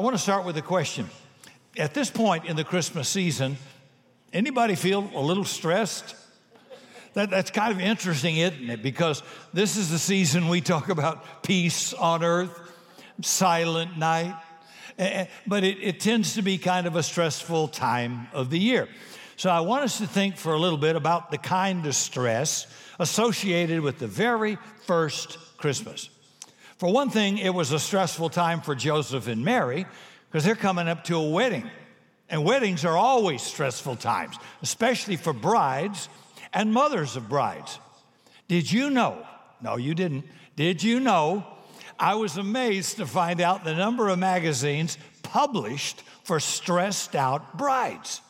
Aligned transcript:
I 0.00 0.02
want 0.02 0.16
to 0.16 0.22
start 0.22 0.46
with 0.46 0.56
a 0.56 0.62
question. 0.62 1.10
At 1.76 1.92
this 1.92 2.08
point 2.08 2.46
in 2.46 2.56
the 2.56 2.64
Christmas 2.64 3.06
season, 3.06 3.58
anybody 4.32 4.74
feel 4.74 5.10
a 5.14 5.20
little 5.20 5.44
stressed? 5.44 6.14
That, 7.12 7.28
that's 7.28 7.50
kind 7.50 7.70
of 7.70 7.80
interesting, 7.80 8.38
isn't 8.38 8.70
it? 8.70 8.82
Because 8.82 9.22
this 9.52 9.76
is 9.76 9.90
the 9.90 9.98
season 9.98 10.48
we 10.48 10.62
talk 10.62 10.88
about 10.88 11.42
peace 11.42 11.92
on 11.92 12.24
earth, 12.24 12.58
silent 13.20 13.98
night, 13.98 14.34
but 15.46 15.64
it, 15.64 15.76
it 15.82 16.00
tends 16.00 16.32
to 16.36 16.40
be 16.40 16.56
kind 16.56 16.86
of 16.86 16.96
a 16.96 17.02
stressful 17.02 17.68
time 17.68 18.26
of 18.32 18.48
the 18.48 18.58
year. 18.58 18.88
So 19.36 19.50
I 19.50 19.60
want 19.60 19.84
us 19.84 19.98
to 19.98 20.06
think 20.06 20.38
for 20.38 20.54
a 20.54 20.58
little 20.58 20.78
bit 20.78 20.96
about 20.96 21.30
the 21.30 21.36
kind 21.36 21.84
of 21.84 21.94
stress 21.94 22.66
associated 22.98 23.82
with 23.82 23.98
the 23.98 24.06
very 24.06 24.56
first 24.86 25.36
Christmas. 25.58 26.08
For 26.80 26.90
one 26.90 27.10
thing, 27.10 27.36
it 27.36 27.52
was 27.52 27.72
a 27.72 27.78
stressful 27.78 28.30
time 28.30 28.62
for 28.62 28.74
Joseph 28.74 29.28
and 29.28 29.44
Mary 29.44 29.84
because 30.26 30.46
they're 30.46 30.54
coming 30.54 30.88
up 30.88 31.04
to 31.04 31.16
a 31.16 31.28
wedding. 31.28 31.70
And 32.30 32.42
weddings 32.42 32.86
are 32.86 32.96
always 32.96 33.42
stressful 33.42 33.96
times, 33.96 34.34
especially 34.62 35.16
for 35.16 35.34
brides 35.34 36.08
and 36.54 36.72
mothers 36.72 37.16
of 37.16 37.28
brides. 37.28 37.78
Did 38.48 38.72
you 38.72 38.88
know? 38.88 39.26
No, 39.60 39.76
you 39.76 39.94
didn't. 39.94 40.24
Did 40.56 40.82
you 40.82 41.00
know? 41.00 41.44
I 41.98 42.14
was 42.14 42.38
amazed 42.38 42.96
to 42.96 43.04
find 43.04 43.42
out 43.42 43.62
the 43.62 43.74
number 43.74 44.08
of 44.08 44.18
magazines 44.18 44.96
published 45.22 46.02
for 46.24 46.40
stressed 46.40 47.14
out 47.14 47.58
brides. 47.58 48.22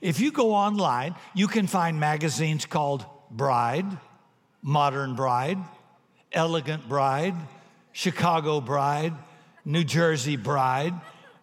If 0.00 0.20
you 0.20 0.30
go 0.30 0.52
online, 0.52 1.16
you 1.34 1.48
can 1.48 1.66
find 1.66 1.98
magazines 1.98 2.64
called 2.64 3.04
Bride, 3.28 3.86
Modern 4.62 5.16
Bride, 5.16 5.58
Elegant 6.30 6.88
Bride, 6.88 7.34
Chicago 7.98 8.60
Bride, 8.60 9.12
New 9.64 9.82
Jersey 9.82 10.36
Bride, 10.36 10.94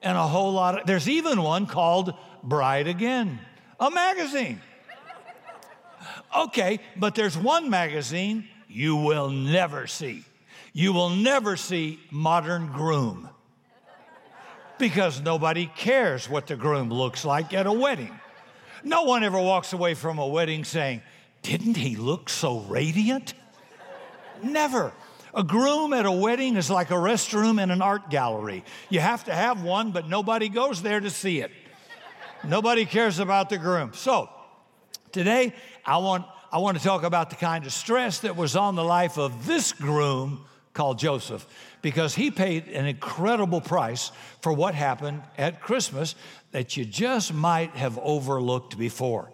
and 0.02 0.18
a 0.18 0.26
whole 0.26 0.54
lot 0.54 0.80
of, 0.80 0.88
there's 0.88 1.10
even 1.10 1.42
one 1.42 1.66
called 1.66 2.14
Bride 2.44 2.88
Again, 2.88 3.40
a 3.78 3.92
magazine. 3.92 4.62
Okay, 6.34 6.80
but 6.96 7.14
there's 7.14 7.38
one 7.38 7.70
magazine 7.70 8.48
you 8.70 8.96
will 8.96 9.30
never 9.32 9.86
see. 9.86 10.24
You 10.72 10.94
will 10.94 11.10
never 11.10 11.58
see 11.58 12.00
Modern 12.10 12.68
Groom 12.68 13.30
because 14.78 15.20
nobody 15.20 15.70
cares 15.76 16.30
what 16.30 16.48
the 16.48 16.56
groom 16.56 16.90
looks 16.90 17.26
like 17.26 17.54
at 17.54 17.68
a 17.68 17.74
wedding. 17.74 18.18
No 18.82 19.04
one 19.04 19.26
ever 19.26 19.42
walks 19.42 19.74
away 19.74 19.94
from 19.94 20.20
a 20.20 20.28
wedding 20.28 20.64
saying, 20.64 21.02
Didn't 21.42 21.76
he 21.76 21.98
look 21.98 22.30
so 22.30 22.60
radiant? 22.60 23.34
Never. 24.42 24.94
A 25.36 25.44
groom 25.44 25.92
at 25.92 26.06
a 26.06 26.12
wedding 26.12 26.56
is 26.56 26.70
like 26.70 26.92
a 26.92 26.96
restroom 26.96 27.62
in 27.62 27.70
an 27.70 27.82
art 27.82 28.10
gallery. 28.10 28.64
You 28.90 29.02
have 29.02 29.26
to 29.26 29.36
have 29.36 29.64
one, 29.64 29.92
but 29.92 30.08
nobody 30.08 30.48
goes 30.48 30.82
there 30.82 31.02
to 31.02 31.10
see 31.10 31.42
it. 31.42 31.52
Nobody 32.46 32.86
cares 32.86 33.20
about 33.20 33.50
the 33.50 33.58
groom. 33.58 33.92
So, 33.94 34.30
today 35.12 35.54
I 35.86 35.98
want, 35.98 36.26
I 36.54 36.60
want 36.60 36.78
to 36.78 36.84
talk 36.84 37.04
about 37.04 37.32
the 37.32 37.36
kind 37.36 37.66
of 37.66 37.74
stress 37.74 38.20
that 38.20 38.38
was 38.38 38.56
on 38.56 38.76
the 38.76 38.84
life 38.84 39.18
of 39.18 39.46
this 39.46 39.74
groom 39.74 40.46
called 40.74 41.00
Joseph 41.00 41.46
because 41.82 42.16
he 42.16 42.32
paid 42.32 42.70
an 42.70 42.86
incredible 42.86 43.60
price 43.60 44.14
for 44.42 44.54
what 44.54 44.74
happened 44.74 45.22
at 45.38 45.60
Christmas 45.60 46.16
that 46.52 46.78
you 46.78 46.86
just 46.86 47.34
might 47.34 47.72
have 47.72 47.98
overlooked 47.98 48.78
before. 48.78 49.32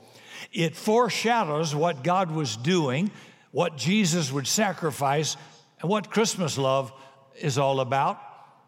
It 0.52 0.76
foreshadows 0.76 1.76
what 1.76 2.04
God 2.04 2.32
was 2.32 2.58
doing, 2.58 3.12
what 3.52 3.78
Jesus 3.78 4.32
would 4.32 4.48
sacrifice, 4.48 5.38
and 5.82 5.90
what 5.90 6.12
Christmas 6.12 6.58
love 6.58 6.92
is 7.40 7.58
all 7.58 7.80
about, 7.80 8.22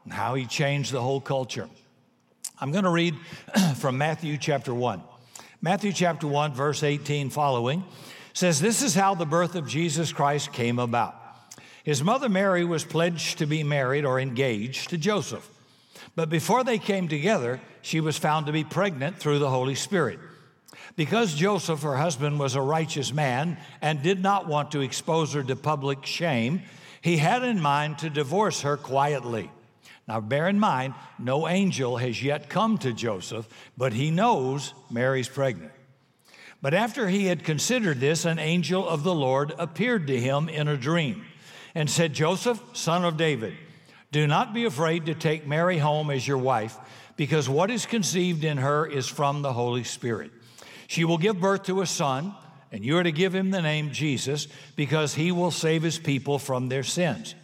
and 0.03 0.13
how 0.13 0.35
he 0.35 0.45
changed 0.45 0.91
the 0.91 1.01
whole 1.01 1.21
culture. 1.21 1.69
I'm 2.59 2.71
going 2.71 2.83
to 2.83 2.89
read 2.89 3.15
from 3.77 3.97
Matthew 3.97 4.37
chapter 4.37 4.73
1. 4.73 5.01
Matthew 5.61 5.93
chapter 5.93 6.27
1, 6.27 6.53
verse 6.53 6.83
18 6.83 7.29
following 7.29 7.83
says, 8.33 8.59
This 8.59 8.81
is 8.81 8.95
how 8.95 9.15
the 9.15 9.25
birth 9.25 9.55
of 9.55 9.67
Jesus 9.67 10.11
Christ 10.11 10.51
came 10.51 10.79
about. 10.79 11.15
His 11.83 12.03
mother 12.03 12.29
Mary 12.29 12.65
was 12.65 12.83
pledged 12.83 13.37
to 13.39 13.45
be 13.45 13.63
married 13.63 14.05
or 14.05 14.19
engaged 14.19 14.89
to 14.89 14.97
Joseph. 14.97 15.47
But 16.15 16.29
before 16.29 16.63
they 16.63 16.77
came 16.77 17.07
together, 17.07 17.59
she 17.81 17.99
was 17.99 18.17
found 18.17 18.45
to 18.45 18.51
be 18.51 18.63
pregnant 18.63 19.17
through 19.17 19.39
the 19.39 19.49
Holy 19.49 19.75
Spirit. 19.75 20.19
Because 20.95 21.33
Joseph, 21.33 21.81
her 21.81 21.97
husband, 21.97 22.39
was 22.39 22.55
a 22.55 22.61
righteous 22.61 23.11
man 23.11 23.57
and 23.81 24.03
did 24.03 24.21
not 24.21 24.47
want 24.47 24.71
to 24.71 24.81
expose 24.81 25.33
her 25.33 25.43
to 25.43 25.55
public 25.55 26.05
shame, 26.05 26.61
he 27.03 27.17
had 27.17 27.43
in 27.43 27.59
mind 27.59 27.97
to 27.97 28.09
divorce 28.09 28.61
her 28.61 28.77
quietly. 28.77 29.51
Now, 30.07 30.21
bear 30.21 30.47
in 30.47 30.57
mind, 30.57 30.93
no 31.19 31.49
angel 31.49 31.97
has 31.97 32.23
yet 32.23 32.49
come 32.49 32.77
to 32.77 32.93
Joseph, 32.93 33.45
but 33.77 33.91
he 33.91 34.09
knows 34.09 34.73
Mary's 34.89 35.27
pregnant. 35.27 35.73
But 36.61 36.73
after 36.73 37.09
he 37.09 37.25
had 37.25 37.43
considered 37.43 37.99
this, 37.99 38.23
an 38.23 38.39
angel 38.39 38.87
of 38.87 39.03
the 39.03 39.13
Lord 39.13 39.53
appeared 39.59 40.07
to 40.07 40.17
him 40.17 40.47
in 40.47 40.69
a 40.69 40.77
dream 40.77 41.25
and 41.75 41.89
said, 41.89 42.13
Joseph, 42.13 42.61
son 42.71 43.03
of 43.03 43.17
David, 43.17 43.53
do 44.13 44.25
not 44.25 44.53
be 44.53 44.63
afraid 44.63 45.07
to 45.07 45.13
take 45.13 45.45
Mary 45.45 45.79
home 45.79 46.09
as 46.09 46.25
your 46.25 46.37
wife, 46.37 46.77
because 47.17 47.49
what 47.49 47.69
is 47.69 47.85
conceived 47.85 48.45
in 48.45 48.59
her 48.59 48.85
is 48.85 49.09
from 49.09 49.41
the 49.41 49.51
Holy 49.51 49.83
Spirit. 49.83 50.31
She 50.87 51.03
will 51.03 51.17
give 51.17 51.41
birth 51.41 51.63
to 51.63 51.81
a 51.81 51.85
son, 51.85 52.33
and 52.73 52.83
you 52.83 52.97
are 52.97 53.03
to 53.03 53.11
give 53.11 53.35
him 53.35 53.51
the 53.51 53.61
name 53.61 53.91
Jesus, 53.91 54.47
because 54.75 55.13
he 55.13 55.31
will 55.31 55.51
save 55.51 55.83
his 55.83 55.99
people 55.99 56.39
from 56.39 56.67
their 56.67 56.81
sins. 56.81 57.35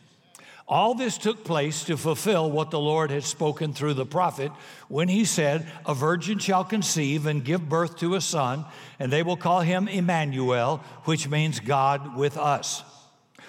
All 0.68 0.96
this 0.96 1.20
took 1.20 1.44
place 1.44 1.84
to 1.84 1.98
fulfill 1.98 2.50
what 2.50 2.72
the 2.72 2.80
Lord 2.80 3.12
had 3.12 3.24
spoken 3.24 3.72
through 3.72 3.94
the 3.94 4.08
prophet 4.08 4.52
when 4.88 5.08
he 5.08 5.26
said, 5.26 5.72
A 5.86 5.94
virgin 5.94 6.40
shall 6.40 6.64
conceive 6.64 7.28
and 7.28 7.46
give 7.46 7.70
birth 7.70 8.00
to 8.00 8.16
a 8.16 8.22
son, 8.22 8.66
and 8.98 9.12
they 9.12 9.22
will 9.22 9.38
call 9.38 9.62
him 9.62 9.88
Emmanuel, 9.88 10.84
which 11.06 11.30
means 11.30 11.60
God 11.60 12.16
with 12.16 12.36
us. 12.36 12.84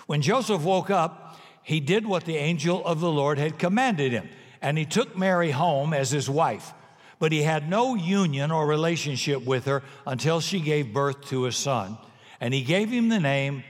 When 0.07 0.21
Joseph 0.21 0.63
woke 0.63 0.91
up, 0.91 1.41
he 1.63 1.81
did 1.81 2.07
what 2.07 2.27
the 2.27 2.37
angel 2.37 2.85
of 2.85 3.01
the 3.01 3.11
Lord 3.11 3.39
had 3.39 3.59
commanded 3.59 4.13
him, 4.13 4.29
and 4.61 4.77
he 4.77 4.85
took 4.85 5.17
Mary 5.17 5.51
home 5.51 5.95
as 5.95 6.11
his 6.11 6.29
wife. 6.29 6.75
But 7.21 7.31
he 7.31 7.43
had 7.43 7.71
no 7.71 7.95
union 7.95 8.51
or 8.51 8.67
relationship 8.67 9.45
with 9.45 9.67
her 9.67 9.85
until 10.07 10.41
she 10.41 10.59
gave 10.59 10.93
birth 10.93 11.29
to 11.29 11.47
a 11.47 11.53
son, 11.53 11.99
and 12.41 12.53
he 12.53 12.63
gave 12.63 12.91
him 12.91 13.09
the 13.09 13.21
name 13.21 13.63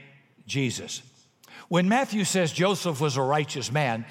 Jesus. 0.47 1.03
When 1.67 1.87
Matthew 1.87 2.23
says 2.23 2.51
Joseph 2.51 2.99
was 2.99 3.17
a 3.17 3.21
righteous 3.21 3.71
man, 3.71 4.05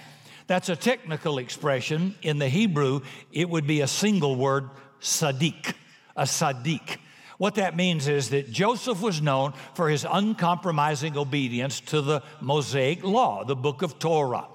that's 0.46 0.68
a 0.68 0.76
technical 0.76 1.38
expression. 1.38 2.14
In 2.22 2.38
the 2.38 2.48
Hebrew, 2.48 3.00
it 3.32 3.48
would 3.48 3.66
be 3.66 3.80
a 3.80 3.86
single 3.86 4.36
word, 4.36 4.68
sadiq, 5.00 5.74
a 6.16 6.24
sadiq. 6.24 6.98
What 7.38 7.54
that 7.54 7.76
means 7.76 8.08
is 8.08 8.30
that 8.30 8.50
Joseph 8.50 9.00
was 9.00 9.22
known 9.22 9.54
for 9.74 9.88
his 9.88 10.04
uncompromising 10.10 11.16
obedience 11.16 11.80
to 11.80 12.02
the 12.02 12.22
Mosaic 12.40 13.02
law, 13.02 13.44
the 13.44 13.56
book 13.56 13.80
of 13.80 13.98
Torah. 13.98 14.46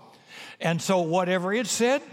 And 0.60 0.82
so, 0.82 1.02
whatever 1.02 1.54
it 1.54 1.66
said, 1.66 2.04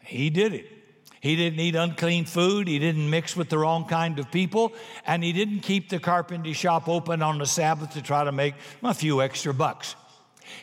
he 0.00 0.30
did 0.30 0.54
it. 0.54 0.75
He 1.20 1.36
didn't 1.36 1.60
eat 1.60 1.74
unclean 1.74 2.24
food. 2.24 2.68
He 2.68 2.78
didn't 2.78 3.08
mix 3.08 3.36
with 3.36 3.48
the 3.48 3.58
wrong 3.58 3.86
kind 3.86 4.18
of 4.18 4.30
people. 4.30 4.72
And 5.06 5.24
he 5.24 5.32
didn't 5.32 5.60
keep 5.60 5.88
the 5.88 5.98
carpentry 5.98 6.52
shop 6.52 6.88
open 6.88 7.22
on 7.22 7.38
the 7.38 7.46
Sabbath 7.46 7.92
to 7.94 8.02
try 8.02 8.24
to 8.24 8.32
make 8.32 8.54
a 8.82 8.94
few 8.94 9.22
extra 9.22 9.54
bucks. 9.54 9.96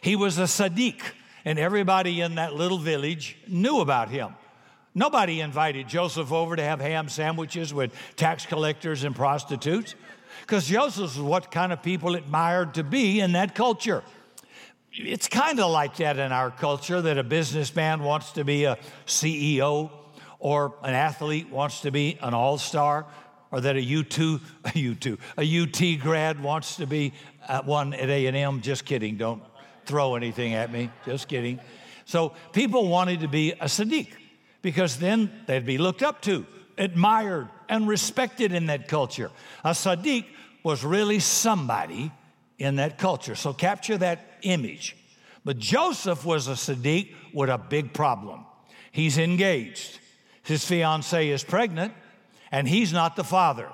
He 0.02 0.16
was 0.16 0.38
a 0.38 0.44
Sadiq, 0.44 1.02
and 1.46 1.60
everybody 1.60 2.22
in 2.22 2.36
that 2.36 2.54
little 2.54 2.78
village 2.78 3.38
knew 3.48 3.80
about 3.80 4.10
him. 4.10 4.36
Nobody 4.96 5.42
invited 5.42 5.88
Joseph 5.88 6.32
over 6.32 6.56
to 6.56 6.64
have 6.64 6.80
ham 6.80 7.10
sandwiches 7.10 7.74
with 7.74 7.94
tax 8.16 8.46
collectors 8.46 9.04
and 9.04 9.16
prostitutes 9.16 9.96
because 10.42 10.68
Joseph 10.68 11.16
was 11.16 11.20
what 11.20 11.52
kind 11.52 11.74
of 11.74 11.82
people 11.82 12.16
admired 12.16 12.76
to 12.76 12.84
be 12.84 13.20
in 13.20 13.32
that 13.32 13.56
culture. 13.56 14.04
It's 14.94 15.28
kind 15.28 15.60
of 15.60 15.72
like 15.72 15.98
that 15.98 16.20
in 16.20 16.32
our 16.32 16.52
culture 16.52 17.02
that 17.02 17.18
a 17.18 17.24
businessman 17.24 18.04
wants 18.04 18.34
to 18.34 18.44
be 18.44 18.66
a 18.66 18.78
CEO 19.08 19.90
or 20.44 20.74
an 20.84 20.94
athlete 20.94 21.50
wants 21.50 21.80
to 21.80 21.90
be 21.90 22.18
an 22.22 22.34
all 22.34 22.58
star 22.58 23.06
or 23.50 23.62
that 23.62 23.78
a 23.78 23.80
U2, 23.80 24.42
a 24.66 24.70
U2, 24.70 25.18
a 25.38 25.96
UT 25.96 26.02
grad 26.02 26.44
wants 26.44 26.76
to 26.76 26.86
be 26.86 27.14
one 27.64 27.94
at 27.94 28.10
A&M. 28.10 28.62
Just 28.62 28.84
kidding, 28.84 29.16
don't 29.16 29.42
throw 29.86 30.16
anything 30.16 30.54
at 30.54 30.70
me. 30.70 30.92
Just 31.06 31.30
kidding. 31.30 31.62
So 32.04 32.34
people 32.52 32.90
wanted 32.90 33.22
to 33.22 33.30
be 33.30 33.54
a 33.54 33.66
Sadiq 33.66 34.10
because 34.62 34.98
then 34.98 35.32
they'd 35.48 35.66
be 35.66 35.78
looked 35.78 36.04
up 36.04 36.22
to, 36.24 36.46
admired, 36.78 37.48
and 37.70 37.88
respected 37.88 38.52
in 38.52 38.66
that 38.66 38.90
culture. 38.90 39.32
A 39.64 39.70
Sadiq 39.70 40.26
was 40.62 40.84
really 40.84 41.22
somebody 41.22 42.12
in 42.60 42.76
that 42.76 42.98
culture. 42.98 43.36
So 43.36 43.54
capture 43.54 43.98
that 43.98 44.40
image. 44.42 44.98
But 45.46 45.58
Joseph 45.58 46.26
was 46.26 46.50
a 46.50 46.54
Sadiq 46.54 47.14
with 47.34 47.50
a 47.50 47.58
big 47.58 47.94
problem. 47.94 48.46
He's 48.92 49.18
engaged, 49.18 50.00
his 50.44 50.66
fiancee 50.66 51.32
is 51.32 51.44
pregnant, 51.44 51.94
and 52.52 52.68
he's 52.68 52.94
not 52.94 53.16
the 53.16 53.24
father. 53.24 53.70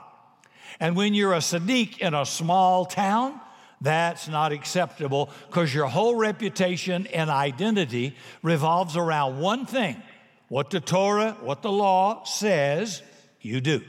And 0.79 0.95
when 0.95 1.13
you're 1.13 1.33
a 1.33 1.39
Sadiq 1.39 1.97
in 1.99 2.13
a 2.13 2.25
small 2.25 2.85
town, 2.85 3.39
that's 3.81 4.27
not 4.27 4.51
acceptable 4.51 5.29
because 5.47 5.73
your 5.73 5.87
whole 5.87 6.15
reputation 6.15 7.07
and 7.07 7.29
identity 7.29 8.15
revolves 8.43 8.95
around 8.95 9.39
one 9.39 9.65
thing 9.65 10.01
What 10.47 10.69
the 10.69 10.79
Torah, 10.79 11.37
what 11.41 11.61
the 11.61 11.71
law 11.71 12.23
says, 12.23 13.03
you 13.41 13.61
do. 13.61 13.81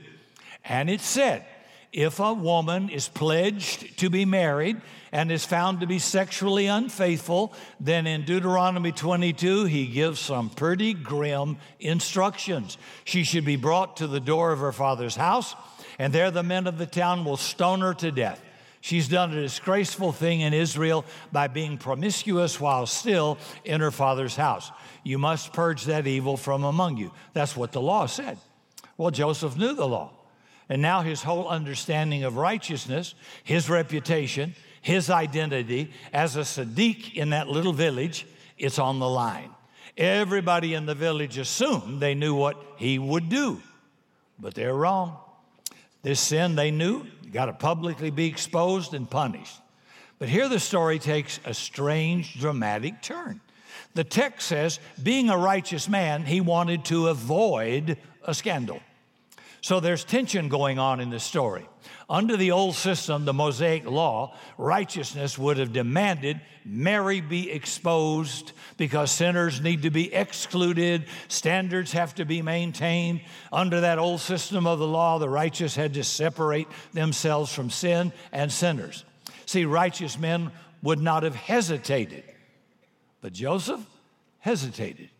And 0.65 0.91
it 0.91 1.01
said, 1.01 1.45
if 1.93 2.21
a 2.21 2.33
woman 2.33 2.89
is 2.89 3.09
pledged 3.09 3.99
to 3.99 4.11
be 4.11 4.25
married 4.25 4.81
and 5.13 5.33
is 5.33 5.45
found 5.45 5.81
to 5.81 5.87
be 5.87 5.99
sexually 5.99 6.67
unfaithful, 6.67 7.53
then 7.79 8.07
in 8.07 8.25
Deuteronomy 8.25 8.93
22, 8.93 9.65
he 9.65 9.87
gives 9.87 10.21
some 10.21 10.51
pretty 10.51 10.95
grim 10.95 11.59
instructions. 11.81 12.79
She 13.05 13.25
should 13.25 13.45
be 13.45 13.57
brought 13.57 13.97
to 13.99 14.07
the 14.07 14.21
door 14.21 14.53
of 14.53 14.61
her 14.61 14.73
father's 14.73 15.17
house, 15.17 15.55
and 15.99 16.13
there 16.13 16.31
the 16.31 16.43
men 16.43 16.67
of 16.67 16.79
the 16.79 16.87
town 16.87 17.25
will 17.25 17.37
stone 17.37 17.81
her 17.81 17.95
to 17.95 18.11
death. 18.13 18.41
She's 18.83 19.09
done 19.09 19.33
a 19.33 19.43
disgraceful 19.43 20.13
thing 20.13 20.41
in 20.41 20.55
Israel 20.55 21.05
by 21.31 21.49
being 21.49 21.77
promiscuous 21.77 22.59
while 22.59 22.87
still 22.87 23.37
in 23.65 23.83
her 23.83 23.91
father's 23.91 24.37
house. 24.37 24.71
You 25.05 25.19
must 25.19 25.53
purge 25.53 25.85
that 25.85 26.07
evil 26.07 26.37
from 26.37 26.65
among 26.65 26.97
you. 26.97 27.13
That's 27.35 27.57
what 27.57 27.73
the 27.73 27.81
law 27.81 28.07
said. 28.07 28.39
Well, 28.97 29.11
Joseph 29.11 29.57
knew 29.57 29.75
the 29.75 29.87
law. 29.87 30.13
And 30.71 30.81
now 30.81 31.03
his 31.03 31.23
whole 31.23 31.49
understanding 31.49 32.23
of 32.23 32.37
righteousness, 32.37 33.15
his 33.45 33.69
reputation, 33.69 34.55
his 34.81 35.11
identity 35.11 35.93
as 36.13 36.37
a 36.37 36.41
Sadiq 36.41 37.15
in 37.15 37.31
that 37.31 37.49
little 37.49 37.73
village, 37.73 38.27
it's 38.59 38.79
on 38.79 38.99
the 38.99 39.09
line. 39.09 39.51
Everybody 39.97 40.75
in 40.75 40.87
the 40.87 40.95
village 40.95 41.39
assumed 41.39 42.01
they 42.01 42.15
knew 42.15 42.35
what 42.35 42.57
he 42.77 42.99
would 42.99 43.29
do, 43.29 43.61
but 44.39 44.55
they're 44.55 44.75
wrong. 44.75 45.19
This 46.03 46.21
sin 46.21 46.55
they 46.55 46.71
knew 46.71 47.07
got 47.33 47.47
to 47.47 47.53
publicly 47.53 48.11
be 48.11 48.27
exposed 48.27 48.95
and 48.95 49.09
punished. 49.09 49.61
But 50.19 50.29
here 50.29 50.49
the 50.49 50.61
story 50.61 50.99
takes 50.99 51.41
a 51.45 51.55
strange, 51.55 52.39
dramatic 52.39 53.03
turn. 53.03 53.41
The 53.95 54.05
text 54.05 54.49
says, 54.49 54.79
being 55.03 55.31
a 55.31 55.37
righteous 55.37 55.89
man, 55.89 56.25
he 56.25 56.41
wanted 56.41 56.85
to 56.87 57.09
avoid 57.09 57.97
a 58.25 58.35
scandal. 58.35 58.81
So 59.63 59.81
there's 59.81 60.05
tension 60.05 60.49
going 60.49 60.79
on 60.79 61.01
in 61.01 61.11
this 61.11 61.25
story. 61.25 61.67
Under 62.09 62.37
the 62.37 62.51
old 62.51 62.75
system, 62.75 63.25
the 63.25 63.33
Mosaic 63.33 63.85
law, 63.85 64.35
righteousness 64.59 65.39
would 65.39 65.59
have 65.59 65.73
demanded 65.73 66.41
Mary 66.65 67.21
be 67.21 67.51
exposed 67.51 68.53
because 68.77 69.11
sinners 69.11 69.61
need 69.61 69.83
to 69.83 69.91
be 69.91 70.13
excluded, 70.13 71.05
standards 71.29 71.93
have 71.93 72.15
to 72.17 72.25
be 72.25 72.43
maintained. 72.43 73.21
Under 73.53 73.83
that 73.83 73.99
old 73.99 74.21
system 74.21 74.67
of 74.67 74.79
the 74.79 74.87
law, 74.87 75.19
the 75.19 75.29
righteous 75.29 75.77
had 75.77 75.95
to 75.95 76.05
separate 76.05 76.69
themselves 76.93 77.53
from 77.53 77.71
sin 77.71 78.13
and 78.33 78.51
sinners. 78.51 79.05
See, 79.47 79.65
righteous 79.65 80.19
men 80.19 80.51
would 80.83 81.01
not 81.01 81.23
have 81.23 81.35
hesitated, 81.35 82.25
but 83.21 83.33
Joseph 83.33 83.85
hesitated. 84.39 85.11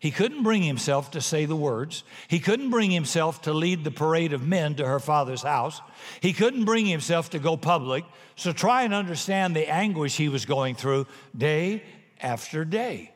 He 0.00 0.10
couldn't 0.10 0.44
bring 0.44 0.62
himself 0.62 1.10
to 1.12 1.20
say 1.20 1.44
the 1.44 1.56
words. 1.56 2.04
He 2.28 2.38
couldn't 2.38 2.70
bring 2.70 2.90
himself 2.90 3.42
to 3.42 3.52
lead 3.52 3.82
the 3.82 3.90
parade 3.90 4.32
of 4.32 4.46
men 4.46 4.76
to 4.76 4.86
her 4.86 5.00
father's 5.00 5.42
house. 5.42 5.80
He 6.20 6.32
couldn't 6.32 6.64
bring 6.64 6.86
himself 6.86 7.30
to 7.30 7.38
go 7.38 7.56
public. 7.56 8.04
So 8.36 8.52
try 8.52 8.82
and 8.82 8.94
understand 8.94 9.56
the 9.56 9.68
anguish 9.68 10.16
he 10.16 10.28
was 10.28 10.44
going 10.44 10.76
through 10.76 11.06
day 11.36 11.82
after 12.20 12.64
day. 12.64 13.12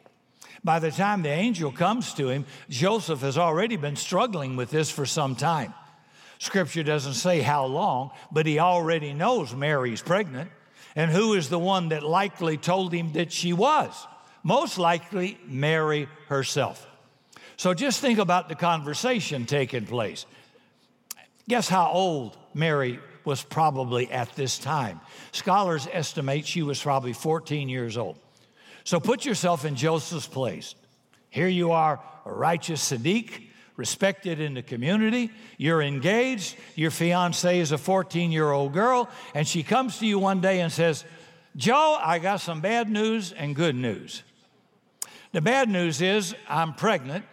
By 0.64 0.78
the 0.78 0.90
time 0.90 1.22
the 1.22 1.28
angel 1.28 1.72
comes 1.72 2.14
to 2.14 2.28
him, 2.28 2.46
Joseph 2.68 3.20
has 3.20 3.38
already 3.38 3.76
been 3.76 3.96
struggling 3.96 4.56
with 4.56 4.70
this 4.70 4.90
for 4.90 5.06
some 5.06 5.36
time. 5.36 5.74
Scripture 6.38 6.82
doesn't 6.82 7.14
say 7.14 7.40
how 7.40 7.66
long, 7.66 8.10
but 8.32 8.46
he 8.46 8.58
already 8.58 9.12
knows 9.12 9.54
Mary's 9.54 10.02
pregnant. 10.02 10.50
And 10.96 11.10
who 11.10 11.34
is 11.34 11.48
the 11.48 11.58
one 11.58 11.90
that 11.90 12.02
likely 12.02 12.56
told 12.56 12.92
him 12.92 13.12
that 13.12 13.32
she 13.32 13.52
was? 13.52 14.06
Most 14.42 14.78
likely 14.78 15.38
Mary 15.46 16.08
herself. 16.28 16.86
So 17.56 17.74
just 17.74 18.00
think 18.00 18.18
about 18.18 18.48
the 18.48 18.54
conversation 18.54 19.46
taking 19.46 19.86
place. 19.86 20.26
Guess 21.48 21.68
how 21.68 21.90
old 21.90 22.36
Mary 22.54 22.98
was 23.24 23.42
probably 23.42 24.10
at 24.10 24.34
this 24.34 24.58
time? 24.58 25.00
Scholars 25.32 25.86
estimate 25.92 26.46
she 26.46 26.62
was 26.62 26.82
probably 26.82 27.12
14 27.12 27.68
years 27.68 27.96
old. 27.96 28.16
So 28.84 28.98
put 28.98 29.24
yourself 29.24 29.64
in 29.64 29.76
Joseph's 29.76 30.26
place. 30.26 30.74
Here 31.30 31.48
you 31.48 31.72
are, 31.72 32.00
a 32.24 32.32
righteous 32.32 32.90
Sadiq, 32.90 33.48
respected 33.76 34.40
in 34.40 34.54
the 34.54 34.62
community. 34.62 35.30
You're 35.56 35.82
engaged. 35.82 36.56
Your 36.74 36.90
fiance 36.90 37.58
is 37.58 37.72
a 37.72 37.78
14 37.78 38.32
year 38.32 38.50
old 38.50 38.72
girl, 38.72 39.08
and 39.34 39.46
she 39.46 39.62
comes 39.62 39.98
to 39.98 40.06
you 40.06 40.18
one 40.18 40.40
day 40.40 40.60
and 40.60 40.72
says, 40.72 41.04
Joe, 41.56 41.98
I 42.00 42.18
got 42.18 42.40
some 42.40 42.60
bad 42.60 42.90
news 42.90 43.32
and 43.32 43.54
good 43.54 43.76
news. 43.76 44.22
The 45.32 45.40
bad 45.40 45.68
news 45.68 46.02
is 46.02 46.34
I'm 46.48 46.74
pregnant, 46.74 47.24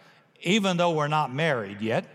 even 0.42 0.76
though 0.76 0.92
we're 0.92 1.08
not 1.08 1.32
married 1.32 1.80
yet. 1.82 2.06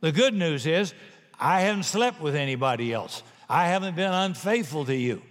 The 0.00 0.12
good 0.12 0.34
news 0.34 0.66
is 0.66 0.94
I 1.38 1.62
haven't 1.62 1.84
slept 1.84 2.20
with 2.20 2.36
anybody 2.36 2.92
else. 2.92 3.22
I 3.48 3.66
haven't 3.66 3.96
been 3.96 4.12
unfaithful 4.12 4.84
to 4.84 4.94
you. 4.94 5.22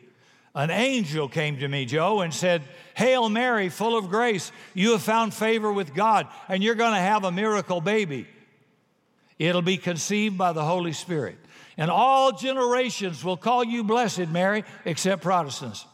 An 0.53 0.71
angel 0.71 1.29
came 1.29 1.57
to 1.59 1.67
me, 1.67 1.85
Joe, 1.85 2.21
and 2.21 2.33
said, 2.33 2.63
Hail 2.95 3.29
Mary, 3.29 3.69
full 3.69 3.97
of 3.97 4.09
grace, 4.09 4.51
you 4.73 4.93
have 4.93 5.03
found 5.03 5.33
favor 5.33 5.71
with 5.71 5.93
God, 5.93 6.27
and 6.49 6.63
you're 6.63 6.75
going 6.75 6.93
to 6.93 6.99
have 6.99 7.23
a 7.23 7.31
miracle 7.31 7.79
baby. 7.79 8.27
It'll 9.37 9.61
be 9.61 9.77
conceived 9.77 10.37
by 10.37 10.53
the 10.53 10.63
Holy 10.63 10.93
Spirit. 10.93 11.37
And 11.77 11.91
all 11.91 12.31
generations 12.31 13.23
will 13.23 13.37
call 13.37 13.63
you 13.63 13.83
blessed, 13.83 14.29
Mary, 14.29 14.63
except 14.83 15.21
Protestants. 15.21 15.85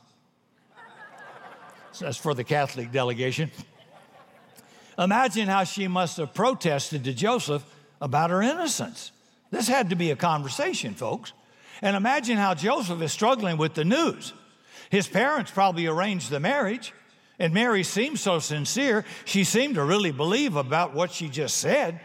That's 1.99 2.17
for 2.17 2.33
the 2.33 2.45
Catholic 2.45 2.91
delegation. 2.91 3.51
Imagine 4.97 5.47
how 5.47 5.63
she 5.63 5.87
must 5.87 6.17
have 6.17 6.33
protested 6.33 7.03
to 7.03 7.13
Joseph 7.13 7.63
about 8.01 8.29
her 8.29 8.41
innocence. 8.41 9.11
This 9.51 9.67
had 9.67 9.89
to 9.89 9.95
be 9.95 10.11
a 10.11 10.15
conversation, 10.15 10.93
folks. 10.93 11.33
And 11.81 11.95
imagine 11.95 12.37
how 12.37 12.53
Joseph 12.53 13.01
is 13.01 13.11
struggling 13.11 13.57
with 13.57 13.73
the 13.73 13.85
news. 13.85 14.33
His 14.89 15.07
parents 15.07 15.51
probably 15.51 15.87
arranged 15.87 16.29
the 16.29 16.39
marriage, 16.39 16.93
and 17.39 17.53
Mary 17.53 17.83
seemed 17.83 18.19
so 18.19 18.39
sincere. 18.39 19.05
She 19.25 19.43
seemed 19.43 19.75
to 19.75 19.83
really 19.83 20.11
believe 20.11 20.55
about 20.55 20.93
what 20.93 21.11
she 21.11 21.29
just 21.29 21.57
said. 21.57 21.99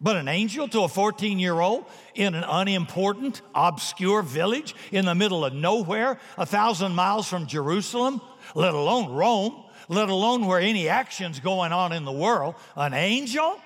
But 0.00 0.16
an 0.16 0.28
angel 0.28 0.68
to 0.68 0.82
a 0.82 0.88
14 0.88 1.38
year 1.38 1.60
old 1.60 1.84
in 2.14 2.34
an 2.34 2.44
unimportant, 2.44 3.40
obscure 3.54 4.22
village 4.22 4.74
in 4.90 5.04
the 5.04 5.14
middle 5.14 5.44
of 5.44 5.54
nowhere, 5.54 6.18
a 6.36 6.44
thousand 6.44 6.94
miles 6.94 7.28
from 7.28 7.46
Jerusalem, 7.46 8.20
let 8.54 8.74
alone 8.74 9.12
Rome, 9.12 9.64
let 9.88 10.08
alone 10.08 10.46
where 10.46 10.60
any 10.60 10.88
action's 10.88 11.40
going 11.40 11.72
on 11.72 11.92
in 11.92 12.04
the 12.04 12.12
world. 12.12 12.54
An 12.76 12.94
angel? 12.94 13.60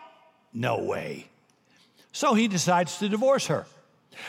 No 0.53 0.83
way. 0.83 1.29
So 2.13 2.35
he 2.35 2.49
decides 2.49 2.99
to 2.99 3.09
divorce 3.09 3.47
her. 3.47 3.67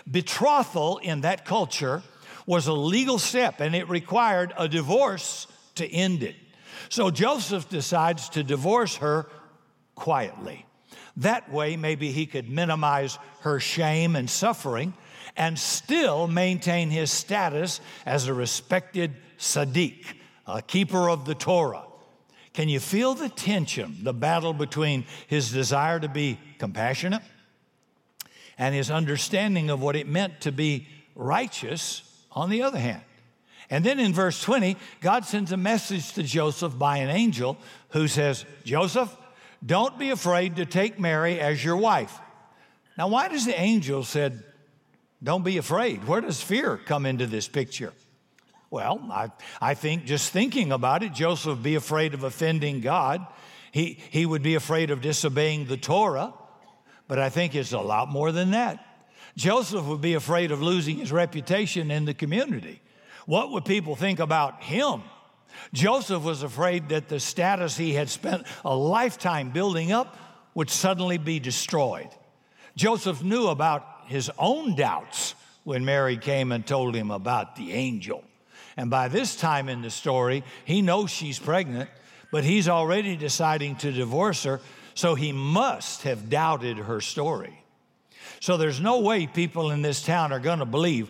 Betrothal 0.10 0.98
in 0.98 1.22
that 1.22 1.46
culture 1.46 2.04
was 2.46 2.68
a 2.68 2.74
legal 2.74 3.20
step 3.20 3.60
and 3.60 3.76
it 3.76 3.90
required 3.90 4.54
a 4.58 4.68
divorce 4.68 5.48
to 5.76 5.88
end 5.88 6.24
it. 6.24 6.36
So 6.90 7.12
Joseph 7.12 7.70
decides 7.70 8.30
to 8.30 8.44
divorce 8.44 8.98
her 8.98 9.28
quietly. 9.96 10.66
That 11.18 11.52
way, 11.52 11.76
maybe 11.76 12.12
he 12.12 12.26
could 12.26 12.50
minimize 12.50 13.18
her 13.42 13.60
shame 13.60 14.16
and 14.16 14.30
suffering 14.30 14.94
and 15.36 15.58
still 15.58 16.28
maintain 16.28 16.90
his 16.90 17.12
status 17.12 17.82
as 18.06 18.28
a 18.28 18.34
respected 18.34 19.16
Sadiq, 19.38 20.06
a 20.50 20.62
keeper 20.62 21.10
of 21.10 21.26
the 21.26 21.36
Torah. 21.36 21.84
Can 22.54 22.68
you 22.68 22.80
feel 22.80 23.14
the 23.14 23.30
tension, 23.30 23.98
the 24.04 24.14
battle 24.14 24.54
between 24.54 25.06
his 25.28 25.52
desire 25.52 26.00
to 26.00 26.10
be 26.10 26.40
compassionate 26.58 27.22
and 28.58 28.76
his 28.76 28.92
understanding 28.92 29.70
of 29.70 29.82
what 29.82 29.96
it 29.96 30.08
meant 30.08 30.42
to 30.42 30.52
be 30.52 30.88
righteous 31.16 32.02
on 32.32 32.50
the 32.50 32.64
other 32.64 32.80
hand? 32.80 33.02
And 33.70 33.86
then 33.86 34.00
in 34.00 34.14
verse 34.14 34.42
20, 34.42 34.78
God 35.00 35.26
sends 35.26 35.52
a 35.52 35.58
message 35.58 36.14
to 36.14 36.24
Joseph 36.24 36.78
by 36.78 36.98
an 36.98 37.10
angel 37.10 37.58
who 37.90 38.08
says, 38.08 38.46
Joseph, 38.66 39.16
don't 39.64 40.00
be 40.00 40.10
afraid 40.10 40.56
to 40.56 40.66
take 40.66 41.00
Mary 41.00 41.40
as 41.40 41.64
your 41.64 41.78
wife. 41.78 42.20
Now, 42.98 43.10
why 43.10 43.28
does 43.28 43.46
the 43.46 43.60
angel 43.60 44.04
said, 44.04 44.44
don't 45.22 45.44
be 45.44 45.58
afraid? 45.58 46.08
Where 46.08 46.22
does 46.22 46.42
fear 46.42 46.78
come 46.78 47.06
into 47.06 47.28
this 47.28 47.48
picture? 47.48 47.94
Well, 48.72 49.00
I, 49.12 49.32
I 49.60 49.74
think 49.74 50.06
just 50.06 50.32
thinking 50.32 50.72
about 50.72 51.02
it, 51.04 51.14
Joseph 51.14 51.58
would 51.58 51.64
be 51.64 51.76
afraid 51.76 52.14
of 52.14 52.24
offending 52.24 52.82
God. 52.82 53.26
He, 53.72 54.00
he 54.12 54.26
would 54.26 54.44
be 54.44 54.56
afraid 54.56 54.92
of 54.92 55.02
disobeying 55.02 55.66
the 55.66 55.78
Torah. 55.78 56.34
But 57.08 57.18
I 57.20 57.30
think 57.30 57.56
it's 57.56 57.72
a 57.72 57.80
lot 57.80 58.10
more 58.10 58.32
than 58.32 58.52
that. 58.52 58.86
Joseph 59.36 59.86
would 59.86 60.02
be 60.02 60.14
afraid 60.14 60.52
of 60.52 60.62
losing 60.62 60.98
his 60.98 61.12
reputation 61.12 61.90
in 61.90 62.06
the 62.06 62.14
community. 62.14 62.82
What 63.26 63.52
would 63.52 63.66
people 63.66 63.96
think 63.96 64.20
about 64.20 64.62
him? 64.62 65.02
Joseph 65.74 66.24
was 66.24 66.44
afraid 66.44 66.90
that 66.90 67.10
the 67.10 67.20
status 67.20 67.76
he 67.76 67.94
had 67.94 68.10
spent 68.10 68.46
a 68.64 68.76
lifetime 68.76 69.50
building 69.50 69.92
up 69.92 70.18
would 70.54 70.70
suddenly 70.70 71.18
be 71.18 71.40
destroyed. 71.40 72.10
Joseph 72.76 73.24
knew 73.24 73.48
about 73.48 73.86
his 74.06 74.32
own 74.38 74.76
doubts 74.76 75.36
when 75.64 75.86
Mary 75.86 76.18
came 76.18 76.52
and 76.52 76.66
told 76.66 76.96
him 76.96 77.12
about 77.12 77.56
the 77.56 77.74
angel. 77.74 78.24
And 78.80 78.90
by 78.90 79.10
this 79.10 79.36
time 79.36 79.68
in 79.68 79.82
the 79.82 79.90
story, 79.90 80.42
he 80.64 80.82
knows 80.82 81.12
she's 81.12 81.38
pregnant, 81.38 81.90
but 82.32 82.46
he's 82.46 82.70
already 82.70 83.18
deciding 83.18 83.76
to 83.78 83.92
divorce 83.92 84.44
her. 84.44 84.62
So 84.94 85.16
he 85.16 85.34
must 85.34 86.04
have 86.04 86.30
doubted 86.30 86.78
her 86.78 87.02
story. 87.02 87.62
So 88.40 88.56
there's 88.56 88.80
no 88.80 89.02
way 89.02 89.28
people 89.28 89.72
in 89.72 89.82
this 89.82 90.02
town 90.02 90.32
are 90.32 90.40
going 90.40 90.60
to 90.60 90.66
believe 90.66 91.10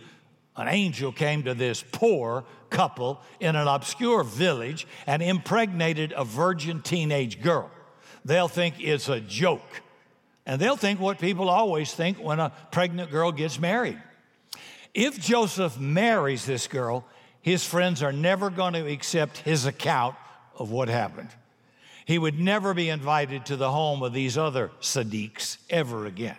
an 0.56 0.68
angel 0.68 1.12
came 1.12 1.44
to 1.44 1.54
this 1.54 1.84
poor 1.92 2.44
couple 2.72 3.22
in 3.40 3.56
an 3.56 3.68
obscure 3.68 4.24
village 4.24 4.88
and 5.06 5.22
impregnated 5.22 6.12
a 6.18 6.26
virgin 6.26 6.82
teenage 6.82 7.40
girl. 7.40 7.70
They'll 8.26 8.48
think 8.48 8.80
it's 8.80 9.10
a 9.10 9.22
joke. 9.22 9.84
And 10.48 10.60
they'll 10.60 10.76
think 10.76 11.00
what 11.00 11.20
people 11.20 11.50
always 11.50 11.94
think 11.94 12.18
when 12.18 12.40
a 12.40 12.52
pregnant 12.72 13.12
girl 13.12 13.32
gets 13.32 13.60
married. 13.60 14.02
If 14.96 15.20
Joseph 15.20 15.80
marries 15.80 16.48
this 16.48 16.66
girl, 16.66 17.06
his 17.42 17.66
friends 17.66 18.04
are 18.04 18.12
never 18.12 18.50
going 18.50 18.74
to 18.74 18.88
accept 18.88 19.38
his 19.38 19.66
account 19.66 20.16
of 20.58 20.72
what 20.72 20.90
happened. 20.90 21.30
He 22.06 22.18
would 22.18 22.40
never 22.40 22.74
be 22.74 22.90
invited 22.90 23.46
to 23.46 23.56
the 23.56 23.72
home 23.72 24.04
of 24.04 24.14
these 24.14 24.38
other 24.38 24.72
Sadiqs 24.82 25.58
ever 25.70 26.06
again. 26.06 26.38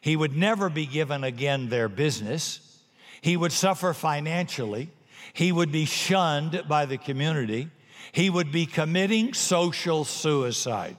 He 0.00 0.16
would 0.16 0.36
never 0.36 0.70
be 0.70 0.86
given 0.86 1.24
again 1.24 1.68
their 1.68 1.88
business. 1.88 2.78
He 3.20 3.36
would 3.36 3.52
suffer 3.52 3.92
financially. 3.94 4.90
He 5.32 5.52
would 5.52 5.72
be 5.72 5.84
shunned 5.84 6.64
by 6.68 6.86
the 6.86 6.98
community. 6.98 7.68
He 8.12 8.30
would 8.30 8.52
be 8.52 8.66
committing 8.66 9.34
social 9.34 10.04
suicide. 10.04 10.96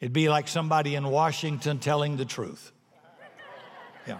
It'd 0.00 0.12
be 0.12 0.28
like 0.28 0.48
somebody 0.48 0.94
in 0.94 1.06
Washington 1.06 1.78
telling 1.78 2.16
the 2.16 2.24
truth. 2.24 2.72
Yeah. 4.06 4.18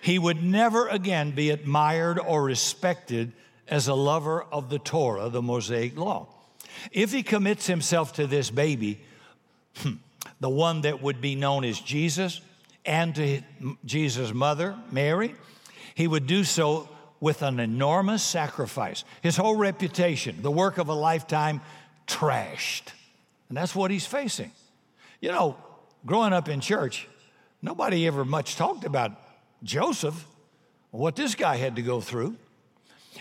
He 0.00 0.18
would 0.18 0.42
never 0.42 0.88
again 0.88 1.32
be 1.32 1.50
admired 1.50 2.18
or 2.18 2.42
respected 2.42 3.32
as 3.70 3.86
a 3.88 3.94
lover 3.94 4.42
of 4.42 4.68
the 4.68 4.78
Torah, 4.78 5.28
the 5.28 5.40
Mosaic 5.40 5.96
law. 5.96 6.26
If 6.90 7.12
he 7.12 7.22
commits 7.22 7.66
himself 7.66 8.12
to 8.14 8.26
this 8.26 8.50
baby, 8.50 9.00
hmm, 9.76 9.92
the 10.40 10.50
one 10.50 10.82
that 10.82 11.00
would 11.00 11.20
be 11.20 11.36
known 11.36 11.64
as 11.64 11.80
Jesus, 11.80 12.40
and 12.84 13.14
to 13.14 13.42
Jesus' 13.84 14.34
mother, 14.34 14.76
Mary, 14.90 15.34
he 15.94 16.08
would 16.08 16.26
do 16.26 16.44
so 16.44 16.88
with 17.20 17.42
an 17.42 17.60
enormous 17.60 18.22
sacrifice. 18.22 19.04
His 19.22 19.36
whole 19.36 19.54
reputation, 19.54 20.42
the 20.42 20.50
work 20.50 20.78
of 20.78 20.88
a 20.88 20.94
lifetime, 20.94 21.60
trashed. 22.06 22.92
And 23.48 23.56
that's 23.56 23.74
what 23.74 23.90
he's 23.90 24.06
facing. 24.06 24.50
You 25.20 25.30
know, 25.30 25.56
growing 26.06 26.32
up 26.32 26.48
in 26.48 26.60
church, 26.60 27.08
nobody 27.60 28.06
ever 28.06 28.24
much 28.24 28.56
talked 28.56 28.84
about 28.84 29.12
Joseph, 29.62 30.26
what 30.90 31.14
this 31.14 31.34
guy 31.34 31.56
had 31.56 31.76
to 31.76 31.82
go 31.82 32.00
through. 32.00 32.36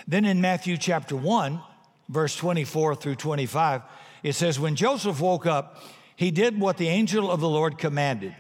Then 0.07 0.25
in 0.25 0.41
Matthew 0.41 0.77
chapter 0.77 1.15
1, 1.15 1.61
verse 2.09 2.35
24 2.35 2.95
through 2.95 3.15
25, 3.15 3.81
it 4.23 4.33
says, 4.33 4.59
When 4.59 4.75
Joseph 4.75 5.21
woke 5.21 5.45
up, 5.45 5.83
he 6.15 6.31
did 6.31 6.59
what 6.59 6.77
the 6.77 6.89
angel 6.89 7.31
of 7.31 7.39
the 7.39 7.49
Lord 7.49 7.77
commanded. 7.77 8.35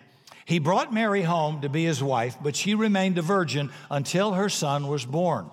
He 0.45 0.59
brought 0.59 0.93
Mary 0.93 1.21
home 1.21 1.61
to 1.61 1.69
be 1.69 1.85
his 1.85 2.01
wife, 2.01 2.35
but 2.41 2.55
she 2.55 2.73
remained 2.75 3.17
a 3.17 3.21
virgin 3.21 3.71
until 3.89 4.33
her 4.33 4.49
son 4.49 4.87
was 4.87 5.05
born. 5.05 5.49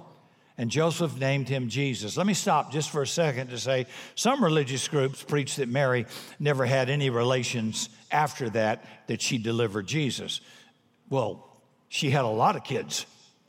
And 0.58 0.70
Joseph 0.70 1.18
named 1.18 1.48
him 1.50 1.68
Jesus. 1.68 2.16
Let 2.16 2.26
me 2.26 2.32
stop 2.32 2.72
just 2.72 2.88
for 2.88 3.02
a 3.02 3.06
second 3.06 3.48
to 3.48 3.58
say 3.58 3.86
some 4.14 4.42
religious 4.42 4.88
groups 4.88 5.22
preach 5.22 5.56
that 5.56 5.68
Mary 5.68 6.06
never 6.40 6.64
had 6.64 6.88
any 6.88 7.10
relations 7.10 7.90
after 8.10 8.48
that, 8.50 9.06
that 9.06 9.20
she 9.20 9.36
delivered 9.36 9.86
Jesus. 9.86 10.40
Well, 11.10 11.46
she 11.88 12.10
had 12.10 12.24
a 12.24 12.28
lot 12.28 12.56
of 12.56 12.64
kids 12.64 13.04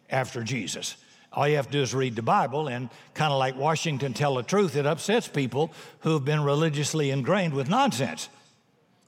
after 0.10 0.44
Jesus. 0.44 0.98
All 1.38 1.48
you 1.48 1.58
have 1.58 1.68
to 1.68 1.72
do 1.72 1.84
is 1.84 1.94
read 1.94 2.16
the 2.16 2.24
Bible, 2.24 2.68
and 2.68 2.90
kind 3.14 3.32
of 3.32 3.38
like 3.38 3.56
Washington 3.56 4.12
tell 4.12 4.34
the 4.34 4.42
truth, 4.42 4.76
it 4.76 4.88
upsets 4.88 5.28
people 5.28 5.72
who 6.00 6.14
have 6.14 6.26
been 6.26 6.42
religiously 6.42 7.12
ingrained 7.12 7.54
with 7.54 7.70
nonsense. 7.70 8.28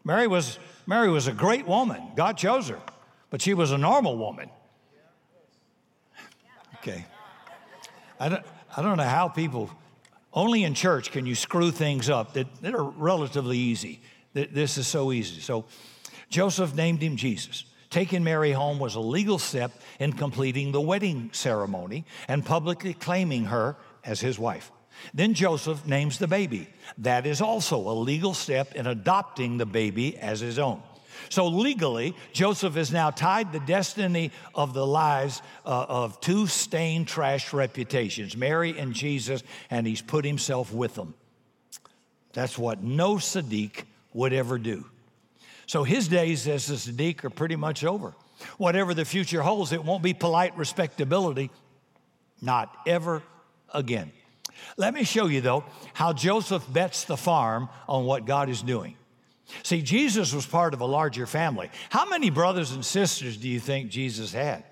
Mary 0.03 0.27
was 0.27 0.59
Mary 0.85 1.09
was 1.09 1.25
a 1.25 1.31
great 1.31 1.65
woman. 1.65 1.99
God 2.15 2.37
chose 2.37 2.67
her, 2.69 2.79
but 3.31 3.41
she 3.41 3.55
was 3.55 3.71
a 3.71 3.79
normal 3.79 4.15
woman. 4.15 4.51
Okay. 6.75 7.03
I 8.19 8.29
don't, 8.29 8.45
I 8.77 8.83
don't 8.83 8.97
know 8.97 9.03
how 9.03 9.27
people, 9.27 9.71
only 10.31 10.65
in 10.65 10.75
church 10.75 11.11
can 11.11 11.25
you 11.25 11.33
screw 11.33 11.71
things 11.71 12.11
up 12.11 12.33
that, 12.33 12.61
that 12.61 12.75
are 12.75 12.83
relatively 12.83 13.57
easy. 13.57 14.01
This 14.33 14.77
is 14.77 14.85
so 14.85 15.11
easy. 15.11 15.41
So 15.41 15.65
Joseph 16.29 16.75
named 16.75 17.01
him 17.01 17.15
Jesus. 17.15 17.65
Taking 17.89 18.23
Mary 18.23 18.51
home 18.51 18.77
was 18.77 18.95
a 18.95 18.99
legal 18.99 19.39
step 19.39 19.71
in 19.99 20.13
completing 20.13 20.71
the 20.71 20.81
wedding 20.81 21.29
ceremony 21.33 22.05
and 22.27 22.45
publicly 22.45 22.93
claiming 22.93 23.45
her 23.45 23.75
as 24.03 24.19
his 24.19 24.37
wife. 24.37 24.71
Then 25.13 25.33
Joseph 25.33 25.85
names 25.87 26.19
the 26.19 26.27
baby. 26.27 26.67
That 26.99 27.25
is 27.25 27.41
also 27.41 27.77
a 27.77 27.93
legal 27.93 28.33
step 28.33 28.75
in 28.75 28.85
adopting 28.85 29.57
the 29.57 29.65
baby 29.65 30.17
as 30.17 30.39
his 30.39 30.59
own. 30.59 30.83
So 31.29 31.47
legally, 31.47 32.15
Joseph 32.31 32.75
has 32.75 32.91
now 32.91 33.09
tied 33.11 33.51
the 33.51 33.59
destiny 33.59 34.31
of 34.55 34.73
the 34.73 34.85
lives 34.85 35.41
uh, 35.65 35.85
of 35.87 36.21
two 36.21 36.47
stained, 36.47 37.07
trash 37.07 37.53
reputations, 37.53 38.37
Mary 38.37 38.77
and 38.77 38.93
Jesus, 38.93 39.43
and 39.69 39.85
he's 39.85 40.01
put 40.01 40.25
himself 40.25 40.73
with 40.73 40.95
them. 40.95 41.13
That's 42.33 42.57
what 42.57 42.83
no 42.83 43.15
Sadiq 43.15 43.83
would 44.13 44.33
ever 44.33 44.57
do. 44.57 44.85
So 45.69 45.83
his 45.83 46.07
days 46.07 46.47
as 46.47 46.67
a 46.71 46.73
Sadiq 46.73 47.23
are 47.23 47.29
pretty 47.29 47.55
much 47.55 47.83
over. 47.83 48.15
Whatever 48.57 48.95
the 48.95 49.05
future 49.05 49.43
holds, 49.43 49.71
it 49.71 49.85
won't 49.85 50.01
be 50.01 50.15
polite 50.15 50.57
respectability, 50.57 51.51
not 52.41 52.75
ever 52.87 53.21
again. 53.71 54.11
Let 54.77 54.95
me 54.95 55.03
show 55.03 55.27
you, 55.27 55.41
though, 55.41 55.63
how 55.93 56.11
Joseph 56.11 56.65
bets 56.73 57.03
the 57.03 57.15
farm 57.15 57.69
on 57.87 58.05
what 58.05 58.25
God 58.25 58.49
is 58.49 58.63
doing. 58.63 58.95
See, 59.61 59.83
Jesus 59.83 60.33
was 60.33 60.47
part 60.47 60.73
of 60.73 60.81
a 60.81 60.87
larger 60.87 61.27
family. 61.27 61.69
How 61.91 62.09
many 62.09 62.31
brothers 62.31 62.71
and 62.71 62.83
sisters 62.83 63.37
do 63.37 63.47
you 63.47 63.59
think 63.59 63.91
Jesus 63.91 64.33
had? 64.33 64.63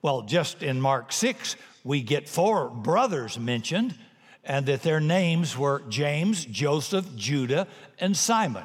Well, 0.00 0.22
just 0.22 0.62
in 0.62 0.80
Mark 0.80 1.12
6, 1.12 1.56
we 1.84 2.00
get 2.00 2.30
four 2.30 2.70
brothers 2.70 3.38
mentioned, 3.38 3.94
and 4.42 4.64
that 4.64 4.80
their 4.84 5.00
names 5.00 5.54
were 5.54 5.82
James, 5.90 6.46
Joseph, 6.46 7.14
Judah, 7.14 7.66
and 7.98 8.16
Simon. 8.16 8.64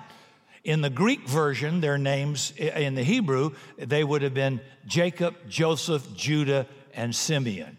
In 0.66 0.82
the 0.82 0.90
Greek 0.90 1.28
version, 1.28 1.80
their 1.80 2.00
names, 2.00 2.52
in 2.58 2.96
the 2.96 3.04
Hebrew, 3.04 3.52
they 3.78 4.04
would 4.04 4.24
have 4.24 4.34
been 4.34 4.60
Jacob, 4.88 5.36
Joseph, 5.48 6.16
Judah, 6.16 6.66
and 6.96 7.16
Simeon. 7.16 7.78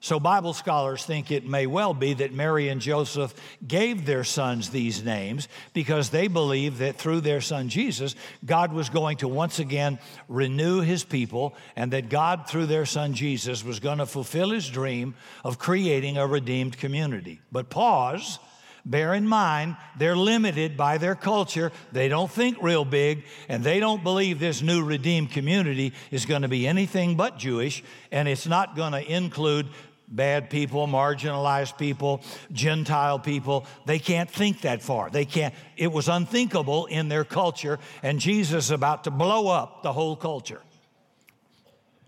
So, 0.00 0.20
Bible 0.20 0.52
scholars 0.52 1.04
think 1.04 1.30
it 1.30 1.46
may 1.46 1.66
well 1.66 1.94
be 1.94 2.12
that 2.12 2.34
Mary 2.34 2.68
and 2.68 2.80
Joseph 2.80 3.34
gave 3.66 4.04
their 4.04 4.22
sons 4.22 4.68
these 4.68 5.02
names 5.02 5.48
because 5.72 6.10
they 6.10 6.28
believed 6.28 6.78
that 6.78 6.96
through 6.96 7.22
their 7.22 7.40
son 7.40 7.70
Jesus, 7.70 8.14
God 8.44 8.72
was 8.74 8.90
going 8.90 9.16
to 9.16 9.28
once 9.28 9.58
again 9.58 9.98
renew 10.28 10.82
his 10.82 11.04
people 11.04 11.54
and 11.74 11.90
that 11.92 12.10
God, 12.10 12.46
through 12.48 12.66
their 12.66 12.84
son 12.84 13.14
Jesus, 13.14 13.64
was 13.64 13.80
going 13.80 13.98
to 13.98 14.06
fulfill 14.06 14.50
his 14.50 14.68
dream 14.68 15.14
of 15.42 15.58
creating 15.58 16.18
a 16.18 16.26
redeemed 16.26 16.76
community. 16.76 17.40
But 17.50 17.70
pause. 17.70 18.38
Bear 18.86 19.14
in 19.14 19.26
mind, 19.26 19.76
they're 19.98 20.16
limited 20.16 20.76
by 20.76 20.98
their 20.98 21.16
culture. 21.16 21.72
They 21.90 22.08
don't 22.08 22.30
think 22.30 22.62
real 22.62 22.84
big, 22.84 23.24
and 23.48 23.64
they 23.64 23.80
don't 23.80 24.04
believe 24.04 24.38
this 24.38 24.62
new 24.62 24.84
redeemed 24.84 25.32
community 25.32 25.92
is 26.12 26.24
going 26.24 26.42
to 26.42 26.48
be 26.48 26.68
anything 26.68 27.16
but 27.16 27.36
Jewish, 27.36 27.82
and 28.12 28.28
it's 28.28 28.46
not 28.46 28.76
going 28.76 28.92
to 28.92 29.02
include 29.12 29.66
bad 30.06 30.50
people, 30.50 30.86
marginalized 30.86 31.76
people, 31.76 32.22
Gentile 32.52 33.18
people. 33.18 33.66
They 33.86 33.98
can't 33.98 34.30
think 34.30 34.60
that 34.60 34.82
far. 34.82 35.10
They 35.10 35.24
can't. 35.24 35.52
It 35.76 35.90
was 35.90 36.06
unthinkable 36.08 36.86
in 36.86 37.08
their 37.08 37.24
culture, 37.24 37.80
and 38.04 38.20
Jesus 38.20 38.66
is 38.66 38.70
about 38.70 39.02
to 39.04 39.10
blow 39.10 39.48
up 39.48 39.82
the 39.82 39.92
whole 39.92 40.14
culture. 40.14 40.60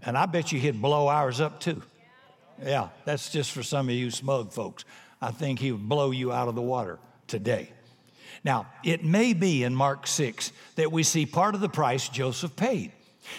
And 0.00 0.16
I 0.16 0.26
bet 0.26 0.52
you 0.52 0.60
he'd 0.60 0.80
blow 0.80 1.08
ours 1.08 1.40
up 1.40 1.58
too. 1.58 1.82
Yeah, 2.62 2.90
that's 3.04 3.30
just 3.30 3.50
for 3.50 3.64
some 3.64 3.88
of 3.88 3.94
you 3.96 4.12
smug 4.12 4.52
folks. 4.52 4.84
I 5.20 5.30
think 5.30 5.58
he 5.58 5.72
would 5.72 5.88
blow 5.88 6.10
you 6.10 6.32
out 6.32 6.48
of 6.48 6.54
the 6.54 6.62
water 6.62 6.98
today. 7.26 7.70
Now, 8.44 8.66
it 8.84 9.04
may 9.04 9.32
be 9.32 9.64
in 9.64 9.74
Mark 9.74 10.06
6 10.06 10.52
that 10.76 10.92
we 10.92 11.02
see 11.02 11.26
part 11.26 11.54
of 11.54 11.60
the 11.60 11.68
price 11.68 12.08
Joseph 12.08 12.54
paid. 12.56 12.92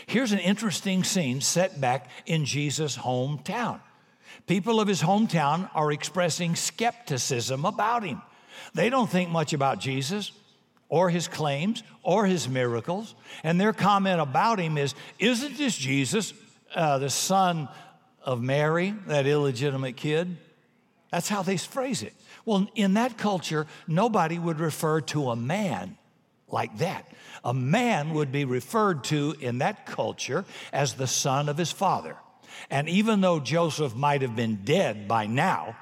Here's 0.06 0.32
an 0.32 0.40
interesting 0.40 1.04
scene 1.04 1.42
set 1.42 1.80
back 1.80 2.10
in 2.26 2.46
Jesus' 2.46 2.98
hometown. 2.98 3.80
People 4.46 4.80
of 4.80 4.88
his 4.88 5.02
hometown 5.02 5.70
are 5.74 5.92
expressing 5.92 6.56
skepticism 6.56 7.66
about 7.66 8.04
him. 8.04 8.22
They 8.74 8.90
don't 8.90 9.10
think 9.10 9.30
much 9.30 9.54
about 9.54 9.80
Jesus 9.80 10.32
or 10.90 11.10
his 11.10 11.28
claims 11.28 11.84
or 12.04 12.26
his 12.26 12.50
miracles. 12.50 13.16
And 13.44 13.60
their 13.60 13.74
comment 13.74 14.20
about 14.20 14.60
him 14.60 14.78
is 14.78 14.96
Isn't 15.18 15.58
this 15.58 15.76
Jesus, 15.76 16.34
uh, 16.76 16.98
the 16.98 17.10
son 17.10 17.70
of 18.24 18.42
Mary, 18.42 18.94
that 19.08 19.26
illegitimate 19.26 19.96
kid? 19.96 20.38
That's 21.12 21.30
how 21.30 21.42
they 21.42 21.58
phrase 21.58 22.04
it. 22.04 22.14
Well, 22.46 22.68
in 22.76 22.94
that 22.94 23.18
culture, 23.18 23.68
nobody 23.88 24.38
would 24.38 24.60
refer 24.60 25.02
to 25.02 25.30
a 25.30 25.36
man 25.36 25.98
like 26.48 26.78
that. 26.80 27.12
A 27.44 27.54
man 27.54 28.14
would 28.14 28.32
be 28.32 28.46
referred 28.46 29.04
to 29.06 29.36
in 29.40 29.60
that 29.60 29.86
culture 29.86 30.46
as 30.74 30.94
the 30.94 31.08
son 31.08 31.50
of 31.50 31.58
his 31.58 31.72
father. 31.72 32.16
And 32.70 32.90
even 32.90 33.22
though 33.22 33.40
Joseph 33.40 33.96
might 33.96 34.22
have 34.22 34.36
been 34.36 34.58
dead 34.64 35.08
by 35.08 35.28
now, 35.28 35.76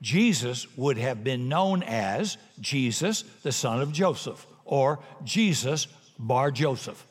Jesus 0.00 0.66
would 0.76 0.98
have 0.98 1.22
been 1.22 1.48
known 1.48 1.82
as 1.82 2.36
Jesus, 2.60 3.22
the 3.42 3.52
son 3.52 3.80
of 3.80 3.92
Joseph, 3.92 4.46
or 4.64 5.00
Jesus, 5.24 5.86
bar 6.18 6.50
Joseph. 6.50 7.06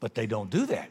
But 0.00 0.14
they 0.14 0.26
don't 0.26 0.50
do 0.50 0.66
that. 0.66 0.90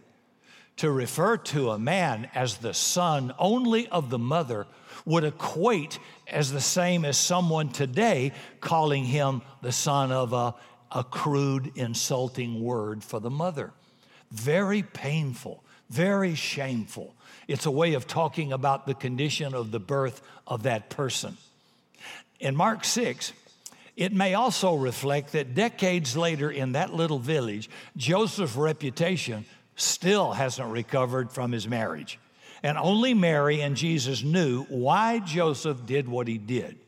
To 0.78 0.92
refer 0.92 1.38
to 1.38 1.72
a 1.72 1.80
man 1.80 2.30
as 2.34 2.58
the 2.58 2.74
son 2.74 3.34
only 3.38 3.88
of 3.90 4.10
the 4.10 4.20
mother 4.20 4.66
would 5.06 5.24
equate 5.24 6.00
as 6.28 6.52
the 6.52 6.62
same 6.62 7.06
as 7.06 7.18
someone 7.18 7.70
today 7.70 8.32
calling 8.60 9.06
him 9.06 9.42
the 9.62 9.72
son 9.72 10.12
of 10.12 10.34
a, 10.34 10.56
a 10.92 11.04
crude, 11.04 11.72
insulting 11.76 12.64
word 12.64 13.04
for 13.04 13.20
the 13.20 13.30
mother. 13.30 13.72
Very 14.32 14.84
painful, 14.84 15.64
very 15.90 16.36
shameful. 16.36 17.16
It's 17.48 17.66
a 17.66 17.72
way 17.72 17.94
of 17.94 18.08
talking 18.08 18.54
about 18.54 18.86
the 18.86 18.94
condition 18.94 19.54
of 19.54 19.72
the 19.72 19.80
birth 19.80 20.22
of 20.48 20.64
that 20.64 20.90
person. 20.90 21.38
In 22.40 22.56
Mark 22.56 22.84
6, 22.84 23.34
it 23.96 24.12
may 24.12 24.34
also 24.34 24.76
reflect 24.76 25.34
that 25.34 25.54
decades 25.54 26.18
later 26.18 26.50
in 26.50 26.72
that 26.72 26.94
little 26.94 27.20
village, 27.20 27.70
Joseph's 27.96 28.56
reputation 28.56 29.46
still 29.76 30.32
hasn't 30.34 30.72
recovered 30.72 31.32
from 31.32 31.52
his 31.52 31.68
marriage. 31.68 32.20
And 32.64 32.78
only 32.78 33.14
Mary 33.14 33.62
and 33.62 33.76
Jesus 33.76 34.24
knew 34.24 34.64
why 34.64 35.20
Joseph 35.20 35.86
did 35.86 36.08
what 36.08 36.28
he 36.28 36.38
did. 36.38 36.80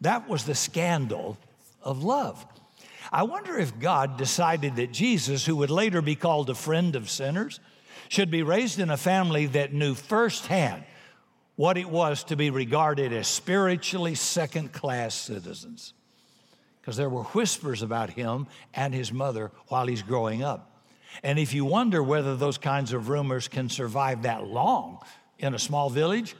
That 0.00 0.28
was 0.28 0.44
the 0.44 0.56
scandal 0.56 1.38
of 1.82 2.02
love. 2.02 2.44
I 3.12 3.22
wonder 3.22 3.56
if 3.56 3.78
God 3.78 4.18
decided 4.18 4.76
that 4.76 4.92
Jesus, 4.92 5.46
who 5.46 5.56
would 5.56 5.70
later 5.70 6.02
be 6.02 6.16
called 6.16 6.50
a 6.50 6.54
friend 6.54 6.94
of 6.96 7.08
sinners, 7.08 7.60
should 8.08 8.30
be 8.30 8.42
raised 8.42 8.80
in 8.80 8.90
a 8.90 8.96
family 8.96 9.46
that 9.46 9.72
knew 9.72 9.94
firsthand 9.94 10.84
what 11.56 11.78
it 11.78 11.88
was 11.88 12.24
to 12.24 12.36
be 12.36 12.50
regarded 12.50 13.12
as 13.12 13.26
spiritually 13.26 14.14
second 14.14 14.72
class 14.72 15.14
citizens. 15.14 15.94
Because 16.80 16.96
there 16.96 17.08
were 17.08 17.24
whispers 17.24 17.82
about 17.82 18.10
him 18.10 18.46
and 18.74 18.94
his 18.94 19.12
mother 19.12 19.50
while 19.68 19.86
he's 19.86 20.02
growing 20.02 20.42
up. 20.42 20.77
And 21.22 21.38
if 21.38 21.54
you 21.54 21.64
wonder 21.64 22.02
whether 22.02 22.36
those 22.36 22.58
kinds 22.58 22.92
of 22.92 23.08
rumors 23.08 23.48
can 23.48 23.68
survive 23.68 24.22
that 24.22 24.46
long 24.46 24.98
in 25.38 25.54
a 25.54 25.58
small 25.58 25.90
village, 25.90 26.36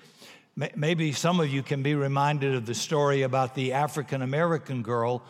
maybe 0.74 1.12
some 1.12 1.40
of 1.40 1.48
you 1.48 1.62
can 1.62 1.82
be 1.82 1.94
reminded 1.94 2.54
of 2.54 2.66
the 2.66 2.74
story 2.74 3.22
about 3.22 3.54
the 3.54 3.72
African 3.72 4.22
American 4.22 4.82
girl 4.82 5.22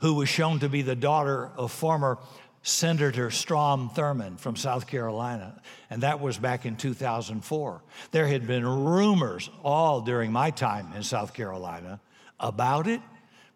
who 0.00 0.14
was 0.14 0.28
shown 0.28 0.58
to 0.60 0.68
be 0.68 0.82
the 0.82 0.96
daughter 0.96 1.50
of 1.56 1.72
former 1.72 2.18
Senator 2.62 3.30
Strom 3.30 3.90
Thurmond 3.90 4.40
from 4.40 4.56
South 4.56 4.86
Carolina, 4.86 5.60
and 5.90 6.02
that 6.02 6.20
was 6.20 6.38
back 6.38 6.64
in 6.64 6.76
2004. 6.76 7.82
There 8.10 8.26
had 8.26 8.46
been 8.46 8.66
rumors 8.66 9.50
all 9.62 10.00
during 10.00 10.32
my 10.32 10.50
time 10.50 10.90
in 10.96 11.02
South 11.02 11.34
Carolina 11.34 12.00
about 12.40 12.86
it, 12.86 13.02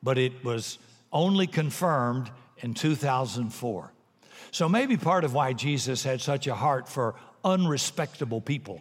but 0.03 0.19
it 0.19 0.45
was 0.45 0.79
only 1.11 1.47
confirmed 1.47 2.31
in 2.59 2.75
2004. 2.75 3.93
So 4.51 4.69
maybe 4.69 4.97
part 4.97 5.25
of 5.25 5.35
why 5.35 5.53
Jesus 5.53 6.05
had 6.05 6.21
such 6.21 6.47
a 6.47 6.55
heart 6.55 6.89
for 6.89 7.15
unrespectable 7.45 8.41
people 8.41 8.81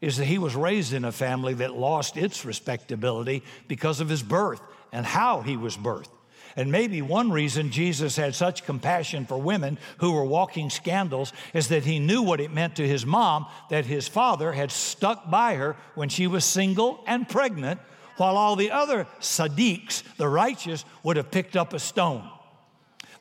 is 0.00 0.18
that 0.18 0.26
he 0.26 0.38
was 0.38 0.54
raised 0.54 0.92
in 0.92 1.04
a 1.04 1.12
family 1.12 1.54
that 1.54 1.74
lost 1.74 2.16
its 2.16 2.44
respectability 2.44 3.42
because 3.66 4.00
of 4.00 4.08
his 4.08 4.22
birth 4.22 4.60
and 4.92 5.06
how 5.06 5.40
he 5.40 5.56
was 5.56 5.76
birthed. 5.76 6.10
And 6.54 6.72
maybe 6.72 7.02
one 7.02 7.30
reason 7.30 7.70
Jesus 7.70 8.16
had 8.16 8.34
such 8.34 8.64
compassion 8.64 9.26
for 9.26 9.36
women 9.36 9.78
who 9.98 10.12
were 10.12 10.24
walking 10.24 10.70
scandals 10.70 11.34
is 11.52 11.68
that 11.68 11.84
he 11.84 11.98
knew 11.98 12.22
what 12.22 12.40
it 12.40 12.52
meant 12.52 12.76
to 12.76 12.88
his 12.88 13.04
mom 13.04 13.46
that 13.68 13.84
his 13.84 14.08
father 14.08 14.52
had 14.52 14.70
stuck 14.70 15.30
by 15.30 15.54
her 15.56 15.76
when 15.94 16.08
she 16.08 16.26
was 16.26 16.44
single 16.46 17.04
and 17.06 17.28
pregnant, 17.28 17.78
while 18.16 18.38
all 18.38 18.56
the 18.56 18.70
other 18.70 19.06
Sadiqs, 19.20 20.02
the 20.16 20.28
righteous, 20.28 20.86
would 21.02 21.18
have 21.18 21.30
picked 21.30 21.56
up 21.56 21.74
a 21.74 21.78
stone. 21.78 22.26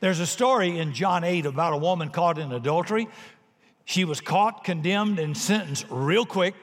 There's 0.05 0.19
a 0.19 0.27
story 0.27 0.77
in 0.77 0.93
John 0.93 1.23
8 1.23 1.47
about 1.47 1.73
a 1.73 1.77
woman 1.77 2.09
caught 2.09 2.37
in 2.37 2.51
adultery. 2.51 3.07
She 3.85 4.05
was 4.05 4.21
caught, 4.21 4.63
condemned, 4.63 5.17
and 5.17 5.35
sentenced 5.35 5.87
real 5.89 6.27
quick, 6.27 6.53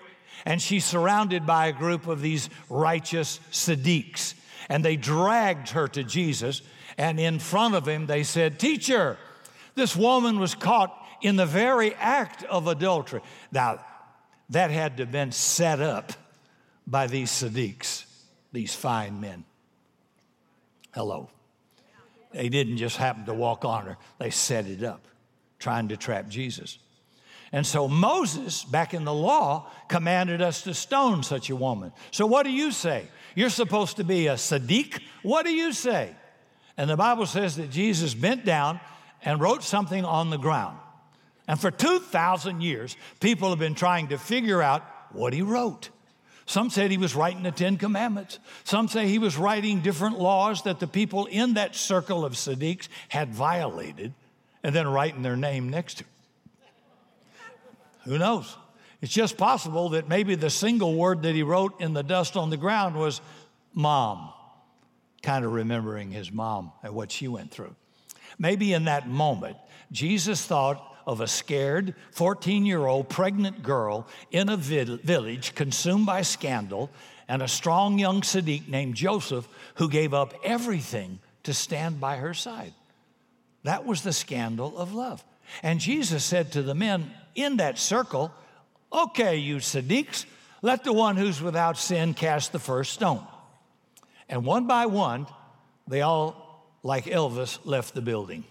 and 0.44 0.62
she's 0.62 0.84
surrounded 0.84 1.44
by 1.44 1.66
a 1.66 1.72
group 1.72 2.06
of 2.06 2.20
these 2.20 2.48
righteous 2.70 3.40
Sadiqs. 3.50 4.34
And 4.68 4.84
they 4.84 4.94
dragged 4.94 5.70
her 5.70 5.88
to 5.88 6.04
Jesus, 6.04 6.62
and 6.96 7.18
in 7.18 7.40
front 7.40 7.74
of 7.74 7.84
him, 7.84 8.06
they 8.06 8.22
said, 8.22 8.60
Teacher, 8.60 9.18
this 9.74 9.96
woman 9.96 10.38
was 10.38 10.54
caught 10.54 10.96
in 11.20 11.34
the 11.34 11.44
very 11.44 11.96
act 11.96 12.44
of 12.44 12.68
adultery. 12.68 13.22
Now, 13.50 13.84
that 14.50 14.70
had 14.70 14.98
to 14.98 15.02
have 15.02 15.10
been 15.10 15.32
set 15.32 15.80
up 15.80 16.12
by 16.86 17.08
these 17.08 17.32
Sadiqs, 17.32 18.04
these 18.52 18.72
fine 18.72 19.20
men. 19.20 19.42
Hello. 20.94 21.28
They 22.32 22.48
didn't 22.48 22.78
just 22.78 22.96
happen 22.96 23.24
to 23.26 23.34
walk 23.34 23.64
on 23.64 23.86
her, 23.86 23.98
they 24.18 24.30
set 24.30 24.66
it 24.66 24.82
up, 24.82 25.06
trying 25.58 25.88
to 25.88 25.96
trap 25.96 26.28
Jesus. 26.28 26.78
And 27.54 27.66
so 27.66 27.86
Moses, 27.86 28.64
back 28.64 28.94
in 28.94 29.04
the 29.04 29.12
law, 29.12 29.70
commanded 29.88 30.40
us 30.40 30.62
to 30.62 30.72
stone 30.72 31.22
such 31.22 31.50
a 31.50 31.56
woman. 31.56 31.92
So 32.10 32.24
what 32.26 32.44
do 32.44 32.50
you 32.50 32.72
say? 32.72 33.06
You're 33.34 33.50
supposed 33.50 33.98
to 33.98 34.04
be 34.04 34.26
a 34.26 34.34
Sadiq. 34.34 35.00
What 35.22 35.44
do 35.44 35.52
you 35.52 35.72
say? 35.72 36.14
And 36.78 36.88
the 36.88 36.96
Bible 36.96 37.26
says 37.26 37.56
that 37.56 37.70
Jesus 37.70 38.14
bent 38.14 38.46
down 38.46 38.80
and 39.22 39.38
wrote 39.38 39.62
something 39.62 40.04
on 40.04 40.30
the 40.30 40.38
ground. 40.38 40.78
And 41.46 41.60
for 41.60 41.70
2,000 41.70 42.62
years, 42.62 42.96
people 43.20 43.50
have 43.50 43.58
been 43.58 43.74
trying 43.74 44.08
to 44.08 44.18
figure 44.18 44.62
out 44.62 44.82
what 45.10 45.34
he 45.34 45.42
wrote. 45.42 45.90
Some 46.46 46.70
said 46.70 46.90
he 46.90 46.98
was 46.98 47.14
writing 47.14 47.42
the 47.42 47.50
Ten 47.50 47.76
Commandments. 47.76 48.38
Some 48.64 48.88
say 48.88 49.06
he 49.06 49.18
was 49.18 49.36
writing 49.36 49.80
different 49.80 50.18
laws 50.18 50.62
that 50.62 50.80
the 50.80 50.86
people 50.86 51.26
in 51.26 51.54
that 51.54 51.76
circle 51.76 52.24
of 52.24 52.32
Sadiqs 52.32 52.88
had 53.08 53.32
violated 53.32 54.12
and 54.62 54.74
then 54.74 54.88
writing 54.88 55.22
their 55.22 55.36
name 55.36 55.68
next 55.68 55.98
to. 55.98 56.04
Who 58.04 58.18
knows? 58.18 58.56
It's 59.00 59.12
just 59.12 59.36
possible 59.36 59.90
that 59.90 60.08
maybe 60.08 60.34
the 60.34 60.50
single 60.50 60.94
word 60.94 61.22
that 61.22 61.34
he 61.34 61.42
wrote 61.42 61.80
in 61.80 61.92
the 61.92 62.02
dust 62.02 62.36
on 62.36 62.50
the 62.50 62.56
ground 62.56 62.96
was 62.96 63.20
mom, 63.74 64.32
kind 65.22 65.44
of 65.44 65.52
remembering 65.52 66.10
his 66.10 66.30
mom 66.30 66.72
and 66.82 66.94
what 66.94 67.10
she 67.10 67.28
went 67.28 67.50
through. 67.50 67.74
Maybe 68.38 68.72
in 68.72 68.84
that 68.84 69.08
moment, 69.08 69.56
Jesus 69.90 70.44
thought 70.44 70.91
of 71.06 71.20
a 71.20 71.26
scared 71.26 71.94
14 72.12 72.66
year 72.66 72.86
old 72.86 73.08
pregnant 73.08 73.62
girl 73.62 74.06
in 74.30 74.48
a 74.48 74.56
village 74.56 75.54
consumed 75.54 76.06
by 76.06 76.22
scandal 76.22 76.90
and 77.28 77.42
a 77.42 77.48
strong 77.48 77.98
young 77.98 78.20
Sadiq 78.20 78.68
named 78.68 78.94
Joseph 78.94 79.48
who 79.76 79.88
gave 79.88 80.12
up 80.12 80.34
everything 80.44 81.18
to 81.44 81.54
stand 81.54 82.00
by 82.00 82.16
her 82.16 82.34
side. 82.34 82.74
That 83.64 83.86
was 83.86 84.02
the 84.02 84.12
scandal 84.12 84.76
of 84.76 84.92
love. 84.92 85.24
And 85.62 85.80
Jesus 85.80 86.24
said 86.24 86.52
to 86.52 86.62
the 86.62 86.74
men 86.74 87.10
in 87.34 87.56
that 87.56 87.78
circle, 87.78 88.32
Okay, 88.92 89.36
you 89.36 89.56
Sadiqs, 89.56 90.26
let 90.60 90.84
the 90.84 90.92
one 90.92 91.16
who's 91.16 91.40
without 91.40 91.78
sin 91.78 92.14
cast 92.14 92.52
the 92.52 92.58
first 92.58 92.92
stone. 92.92 93.26
And 94.28 94.44
one 94.44 94.66
by 94.66 94.86
one, 94.86 95.26
they 95.88 96.02
all, 96.02 96.66
like 96.82 97.06
Elvis, 97.06 97.58
left 97.64 97.94
the 97.94 98.02
building. 98.02 98.44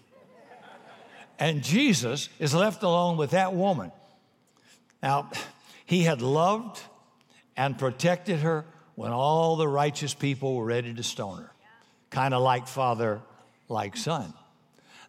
And 1.41 1.63
Jesus 1.63 2.29
is 2.37 2.53
left 2.53 2.83
alone 2.83 3.17
with 3.17 3.31
that 3.31 3.55
woman. 3.55 3.91
Now, 5.01 5.31
he 5.87 6.03
had 6.03 6.21
loved 6.21 6.79
and 7.57 7.79
protected 7.79 8.41
her 8.41 8.63
when 8.93 9.11
all 9.11 9.55
the 9.55 9.67
righteous 9.67 10.13
people 10.13 10.55
were 10.55 10.65
ready 10.65 10.93
to 10.93 11.01
stone 11.01 11.39
her. 11.39 11.51
Kind 12.11 12.35
of 12.35 12.43
like 12.43 12.67
father, 12.67 13.21
like 13.69 13.97
son. 13.97 14.35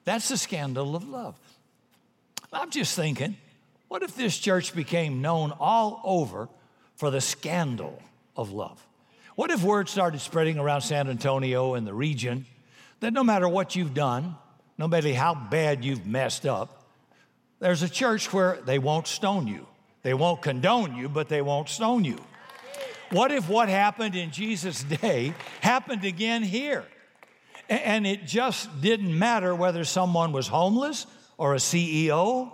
That's 0.07 0.31
the 0.31 0.39
scandal 0.39 0.97
of 0.97 1.07
love. 1.07 1.39
I'm 2.51 2.71
just 2.71 2.97
thinking, 2.97 3.37
what 3.89 4.03
if 4.03 4.17
this 4.17 4.39
church 4.39 4.75
became 4.75 5.21
known 5.21 5.53
all 5.61 6.01
over 6.03 6.49
for 6.97 7.11
the 7.11 7.21
scandal 7.21 8.03
of 8.37 8.53
love? 8.53 8.83
What 9.35 9.51
if 9.51 9.63
word 9.63 9.87
started 9.87 10.23
spreading 10.23 10.59
around 10.59 10.81
San 10.81 11.11
Antonio 11.11 11.75
and 11.75 11.87
the 11.87 11.93
region 11.93 12.47
that 13.01 13.13
no 13.13 13.23
matter 13.23 13.47
what 13.47 13.77
you've 13.77 13.93
done, 13.93 14.37
no 14.83 14.89
matter 14.89 15.15
how 15.15 15.33
bad 15.33 15.85
you've 15.85 16.05
messed 16.09 16.45
up, 16.45 16.83
there's 17.61 17.85
a 17.85 17.89
church 17.89 18.33
where 18.33 18.59
they 18.67 18.81
won't 18.81 19.07
stone 19.07 19.47
you. 19.47 19.65
They 20.03 20.13
won't 20.13 20.43
condone 20.43 20.97
you, 20.97 21.09
but 21.09 21.29
they 21.29 21.41
won't 21.41 21.69
stone 21.69 22.05
you. 22.05 22.19
What 23.11 23.31
if 23.31 23.49
what 23.49 23.69
happened 23.69 24.17
in 24.17 24.33
Jesus' 24.33 24.83
day 24.83 25.35
happened 25.61 26.05
again 26.05 26.43
here? 26.43 26.85
And 27.69 28.05
it 28.09 28.27
just 28.27 28.81
didn't 28.81 29.17
matter 29.17 29.55
whether 29.55 29.85
someone 29.85 30.33
was 30.33 30.49
homeless 30.49 31.07
or 31.39 31.55
a 31.55 31.59
CEO 31.59 32.51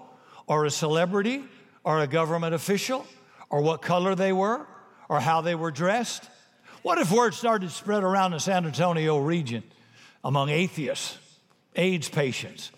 or 0.47 0.67
a 0.67 0.71
celebrity 0.71 1.43
or 1.83 2.01
a 2.01 2.07
government 2.07 2.55
official 2.55 3.07
or 3.49 3.63
what 3.63 3.81
color 3.81 4.15
they 4.15 4.35
were 4.35 4.67
or 5.09 5.19
how 5.19 5.41
they 5.41 5.55
were 5.55 5.71
dressed. 5.71 6.29
What 6.83 6.99
if 6.99 7.11
word 7.11 7.33
started 7.33 7.71
to 7.71 7.75
spread 7.75 8.05
around 8.05 8.33
the 8.33 8.39
San 8.39 8.67
Antonio 8.67 9.17
region 9.17 9.63
among 10.23 10.51
atheists 10.51 11.17
AIDS 11.79 12.09
patients, 12.09 12.73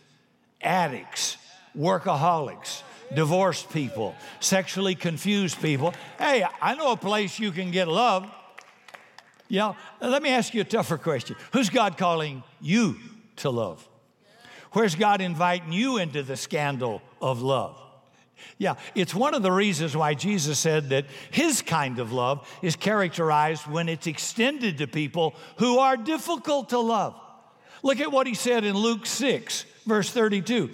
addicts, 0.61 1.39
workaholics, 1.77 2.83
divorced 3.15 3.73
people, 3.73 4.15
sexually 4.39 4.95
confused 4.95 5.61
people. 5.61 5.95
Hey, 6.19 6.47
I 6.61 6.75
know 6.75 6.93
a 6.93 6.97
place 6.97 7.39
you 7.39 7.51
can 7.51 7.71
get 7.71 7.89
love. 7.89 8.31
Know, 9.49 9.75
let 10.01 10.23
me 10.23 10.29
ask 10.29 10.55
you 10.55 10.61
a 10.61 10.65
tougher 10.65 10.99
question. 10.99 11.35
Who's 11.53 11.71
God 11.71 11.97
calling 11.99 12.45
you 12.61 12.97
to 13.37 13.51
love? 13.51 13.89
Where's 14.73 14.95
God 14.95 15.21
inviting 15.21 15.73
you 15.73 15.97
into 15.97 16.23
the 16.23 16.37
scandal 16.37 17.03
of 17.21 17.43
love? 17.43 17.77
Yeah, 18.59 18.75
it's 18.95 19.15
one 19.15 19.35
of 19.35 19.43
the 19.43 19.51
reasons 19.51 19.97
why 19.97 20.15
Jesus 20.15 20.59
said 20.59 20.91
that 20.91 21.07
his 21.31 21.63
kind 21.63 21.99
of 21.99 22.13
love 22.13 22.49
is 22.63 22.77
characterized 22.77 23.67
when 23.67 23.89
it's 23.89 24.07
extended 24.07 24.79
to 24.79 24.87
people 24.87 25.35
who 25.57 25.79
are 25.79 25.97
difficult 25.97 26.69
to 26.69 26.79
love. 26.79 27.21
Look 27.83 28.01
at 28.01 28.13
what 28.13 28.27
he 28.27 28.35
said 28.35 28.65
in 28.65 28.77
Luke 28.77 29.07
6, 29.07 29.65
verse 29.87 30.11
32. 30.11 30.71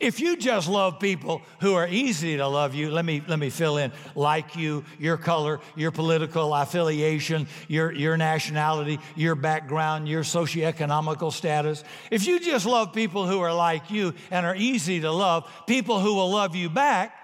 If 0.00 0.20
you 0.20 0.36
just 0.36 0.68
love 0.68 1.00
people 1.00 1.42
who 1.60 1.74
are 1.74 1.88
easy 1.88 2.36
to 2.36 2.46
love 2.46 2.74
you, 2.74 2.90
let 2.90 3.04
me, 3.04 3.22
let 3.26 3.38
me 3.38 3.50
fill 3.50 3.78
in 3.78 3.92
like 4.14 4.56
you, 4.56 4.84
your 4.98 5.16
color, 5.16 5.60
your 5.76 5.90
political 5.90 6.54
affiliation, 6.54 7.46
your, 7.68 7.92
your 7.92 8.16
nationality, 8.16 8.98
your 9.16 9.34
background, 9.34 10.08
your 10.08 10.22
socioeconomical 10.22 11.32
status. 11.32 11.84
If 12.10 12.26
you 12.26 12.40
just 12.40 12.66
love 12.66 12.92
people 12.92 13.26
who 13.26 13.40
are 13.40 13.54
like 13.54 13.90
you 13.90 14.14
and 14.30 14.44
are 14.44 14.56
easy 14.56 15.00
to 15.00 15.10
love, 15.10 15.50
people 15.66 16.00
who 16.00 16.14
will 16.14 16.30
love 16.30 16.54
you 16.54 16.68
back, 16.68 17.14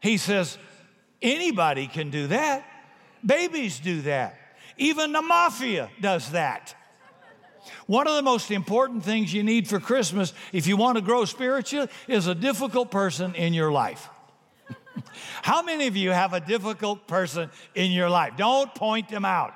he 0.00 0.16
says, 0.16 0.58
anybody 1.20 1.86
can 1.86 2.10
do 2.10 2.26
that. 2.28 2.66
Babies 3.24 3.78
do 3.78 4.02
that. 4.02 4.36
Even 4.76 5.12
the 5.12 5.22
mafia 5.22 5.90
does 6.00 6.32
that. 6.32 6.74
One 7.86 8.06
of 8.06 8.14
the 8.14 8.22
most 8.22 8.50
important 8.50 9.04
things 9.04 9.32
you 9.32 9.42
need 9.42 9.68
for 9.68 9.80
Christmas, 9.80 10.32
if 10.52 10.66
you 10.66 10.76
want 10.76 10.96
to 10.96 11.02
grow 11.02 11.24
spiritually, 11.24 11.88
is 12.08 12.26
a 12.26 12.34
difficult 12.34 12.90
person 12.90 13.34
in 13.34 13.54
your 13.54 13.72
life. 13.72 14.08
How 15.42 15.62
many 15.62 15.86
of 15.86 15.96
you 15.96 16.10
have 16.10 16.32
a 16.32 16.40
difficult 16.40 17.06
person 17.06 17.50
in 17.74 17.92
your 17.92 18.10
life? 18.10 18.34
Don't 18.36 18.74
point 18.74 19.08
them 19.08 19.24
out. 19.24 19.54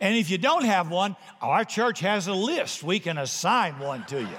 And 0.00 0.16
if 0.16 0.30
you 0.30 0.38
don't 0.38 0.64
have 0.64 0.90
one, 0.90 1.16
oh, 1.42 1.48
our 1.48 1.64
church 1.64 2.00
has 2.00 2.28
a 2.28 2.34
list. 2.34 2.82
We 2.82 3.00
can 3.00 3.18
assign 3.18 3.78
one 3.78 4.04
to 4.06 4.20
you. 4.20 4.36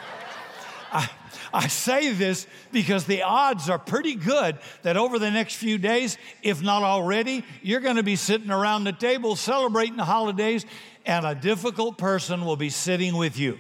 I, 0.92 1.10
I, 1.54 1.68
say 1.68 2.14
this 2.14 2.48
because 2.72 3.06
the 3.06 3.22
odds 3.22 3.70
are 3.70 3.78
pretty 3.78 4.16
good 4.16 4.58
that 4.82 4.98
over 4.98 5.20
the 5.20 5.30
next 5.30 5.56
few 5.56 5.78
days, 5.78 6.18
if 6.42 6.64
not 6.64 6.82
already, 6.82 7.44
you're 7.62 7.82
going 7.82 7.98
to 7.98 8.04
be 8.04 8.16
sitting 8.16 8.50
around 8.50 8.86
the 8.86 8.92
table 8.92 9.36
celebrating 9.36 9.98
the 9.98 10.06
holidays 10.06 10.66
and 11.06 11.26
a 11.26 11.36
difficult 11.36 11.98
person 11.98 12.46
will 12.46 12.56
be 12.56 12.70
sitting 12.70 13.16
with 13.16 13.38
you. 13.38 13.58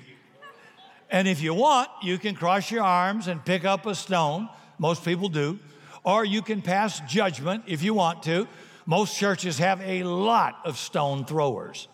And 1.09 1.27
if 1.27 1.41
you 1.41 1.53
want, 1.53 1.89
you 2.03 2.17
can 2.17 2.35
cross 2.35 2.69
your 2.69 2.83
arms 2.83 3.27
and 3.27 3.43
pick 3.43 3.65
up 3.65 3.85
a 3.85 3.95
stone. 3.95 4.49
Most 4.77 5.03
people 5.03 5.29
do. 5.29 5.59
Or 6.03 6.23
you 6.23 6.41
can 6.41 6.61
pass 6.61 6.99
judgment 7.01 7.63
if 7.67 7.81
you 7.81 7.93
want 7.93 8.23
to. 8.23 8.47
Most 8.85 9.17
churches 9.17 9.57
have 9.57 9.81
a 9.81 10.03
lot 10.03 10.59
of 10.65 10.77
stone 10.77 11.25
throwers. 11.25 11.87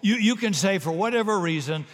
You, 0.00 0.14
you 0.14 0.36
can 0.36 0.52
say, 0.52 0.78
for 0.78 0.92
whatever 0.92 1.38
reason, 1.38 1.86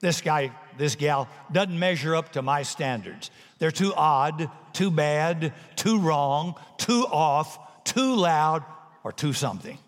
this 0.00 0.20
guy, 0.20 0.52
this 0.78 0.94
gal 0.96 1.28
doesn't 1.50 1.78
measure 1.78 2.14
up 2.14 2.32
to 2.32 2.42
my 2.42 2.62
standards. 2.62 3.30
They're 3.58 3.70
too 3.70 3.94
odd, 3.94 4.50
too 4.72 4.90
bad, 4.90 5.54
too 5.76 5.98
wrong, 5.98 6.54
too 6.76 7.06
off, 7.10 7.84
too 7.84 8.14
loud, 8.16 8.64
or 9.02 9.12
too 9.12 9.32
something 9.32 9.78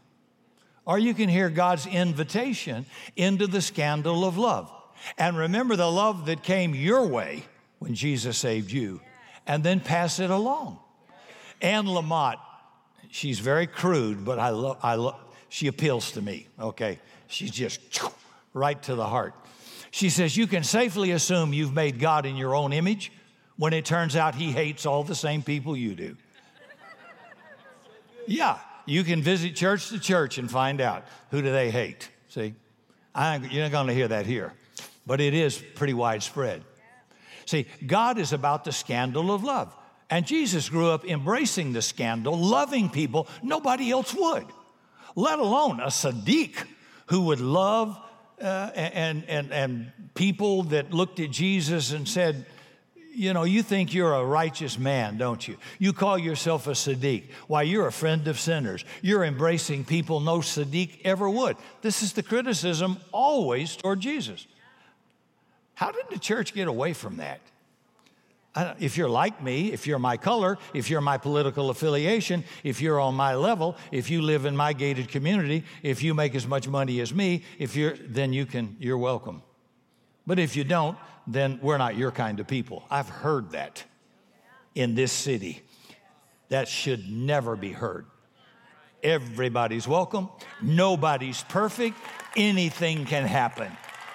or 0.89 0.99
you 0.99 1.13
can 1.13 1.29
hear 1.29 1.51
God's 1.51 1.87
invitation 1.87 2.87
into 3.15 3.47
the 3.47 3.61
scandal 3.61 4.25
of 4.25 4.39
love. 4.39 4.73
And 5.19 5.37
remember 5.37 5.77
the 5.77 5.91
love 5.91 6.25
that 6.27 6.43
came 6.43 6.75
your 6.75 7.07
way 7.07 7.45
when 7.79 7.95
Jesus 7.95 8.39
saved 8.39 8.73
you, 8.73 9.01
and 9.47 9.63
then 9.63 9.81
pass 9.81 10.19
it 10.19 10.31
along. 10.31 10.81
Anne 11.61 11.85
Lamott, 11.85 12.39
she's 13.11 13.39
very 13.39 13.67
crude, 13.67 14.25
but 14.25 14.39
I 14.39 14.49
love, 14.49 14.79
I 14.83 14.95
love, 14.95 15.21
she 15.51 15.67
appeals 15.67 16.13
to 16.13 16.23
me, 16.23 16.49
okay? 16.59 16.99
She's 17.29 17.51
just 17.51 18.01
right 18.55 18.83
to 18.85 18.95
the 18.95 19.07
heart. 19.07 19.35
She 19.91 20.09
says, 20.09 20.37
You 20.37 20.47
can 20.47 20.65
safely 20.65 21.11
assume 21.11 21.53
you've 21.53 21.75
made 21.75 22.01
God 22.01 22.25
in 22.25 22.35
your 22.35 22.57
own 22.57 22.73
image 22.73 23.13
when 23.59 23.75
it 23.75 23.85
turns 23.85 24.17
out 24.17 24.35
he 24.35 24.53
hates 24.53 24.87
all 24.87 25.05
the 25.05 25.15
same 25.15 25.43
people 25.43 25.77
you 25.77 25.95
do. 25.95 26.17
Yeah, 28.27 28.59
you 28.89 29.05
can 29.05 29.23
visit 29.23 29.55
church 29.55 29.89
to 29.91 29.99
church 29.99 30.39
and 30.39 30.51
find 30.51 30.81
out 30.81 31.05
who 31.31 31.43
do 31.43 31.53
they 31.53 31.71
hate. 31.71 32.11
See, 32.29 32.55
I, 33.15 33.37
you're 33.37 33.65
not 33.65 33.73
going 33.73 33.87
to 33.89 33.95
hear 33.95 34.09
that 34.09 34.27
here, 34.27 34.53
but 35.07 35.21
it 35.21 35.35
is 35.35 35.59
pretty 35.75 35.95
widespread. 35.95 36.63
See, 37.47 37.67
God 37.87 38.19
is 38.19 38.33
about 38.33 38.65
the 38.65 38.73
scandal 38.73 39.33
of 39.33 39.45
love. 39.45 39.75
And 40.11 40.27
Jesus 40.27 40.69
grew 40.69 40.89
up 40.89 41.05
embracing 41.05 41.73
the 41.73 41.83
scandal, 41.83 42.37
loving 42.37 42.89
people 42.89 43.29
nobody 43.43 43.91
else 43.91 44.15
would, 44.15 44.47
let 45.15 45.39
alone 45.39 45.81
a 45.81 45.87
Sadiq 45.87 46.55
who 47.07 47.23
would 47.23 47.41
love 47.41 47.99
uh, 48.41 48.71
and, 48.75 49.25
and, 49.29 49.53
and 49.53 49.93
people 50.15 50.63
that 50.65 50.93
looked 50.93 51.21
at 51.21 51.31
Jesus 51.31 51.93
and 51.93 52.09
said, 52.09 52.47
you 53.19 53.35
know, 53.35 53.43
you 53.43 53.65
think 53.65 53.93
you're 53.93 54.15
a 54.15 54.25
righteous 54.25 54.79
man, 54.79 55.19
don't 55.19 55.47
you? 55.47 55.57
You 55.79 55.93
call 55.93 56.17
yourself 56.17 56.69
a 56.69 56.71
Sadiq. 56.71 57.25
Why, 57.49 57.63
you're 57.63 57.89
a 57.89 57.93
friend 57.93 58.29
of 58.29 58.39
sinners. 58.39 58.85
You're 59.03 59.25
embracing 59.25 59.85
people 59.85 60.21
no 60.21 60.39
Sadiq 60.39 61.01
ever 61.05 61.29
would. 61.29 61.57
This 61.83 62.03
is 62.03 62.13
the 62.13 62.23
criticism 62.23 62.99
always 63.11 63.77
toward 63.77 64.01
Jesus. 64.01 64.47
How 65.75 65.91
did 65.91 66.05
the 66.11 66.19
church 66.19 66.55
get 66.55 66.69
away 66.69 66.93
from 66.93 67.17
that? 67.17 67.41
If 68.81 68.97
you're 68.97 69.09
like 69.09 69.43
me, 69.43 69.73
if 69.73 69.87
you're 69.87 69.99
my 69.99 70.17
color, 70.17 70.59
if 70.73 70.89
you're 70.89 71.01
my 71.01 71.19
political 71.19 71.71
affiliation, 71.71 72.45
if 72.65 72.81
you're 72.81 72.99
on 72.99 73.15
my 73.15 73.35
level, 73.35 73.77
if 73.93 74.11
you 74.11 74.23
live 74.23 74.47
in 74.47 74.57
my 74.57 74.73
gated 74.73 75.09
community, 75.09 75.65
if 75.83 76.03
you 76.03 76.15
make 76.15 76.35
as 76.35 76.47
much 76.47 76.67
money 76.67 77.01
as 77.01 77.13
me, 77.13 77.45
if 77.59 77.77
you're, 77.77 77.97
then 77.97 78.33
you 78.33 78.47
can, 78.47 78.77
you're 78.81 78.99
welcome. 78.99 79.43
But 80.29 80.39
if 80.39 80.57
you 80.57 80.63
don't, 80.63 80.99
then 81.27 81.59
we're 81.63 81.79
not 81.79 81.97
your 81.97 82.11
kind 82.11 82.39
of 82.39 82.47
people. 82.47 82.85
I've 82.91 83.09
heard 83.09 83.53
that 83.53 83.83
in 84.75 84.95
this 84.95 85.11
city. 85.11 85.63
That 86.51 86.69
should 86.69 87.11
never 87.11 87.57
be 87.57 87.73
heard. 87.73 88.05
Everybody's 89.03 89.89
welcome, 89.89 90.29
nobody's 90.61 91.43
perfect, 91.45 91.97
anything 92.37 93.07
can 93.07 93.25
happen. 93.25 93.73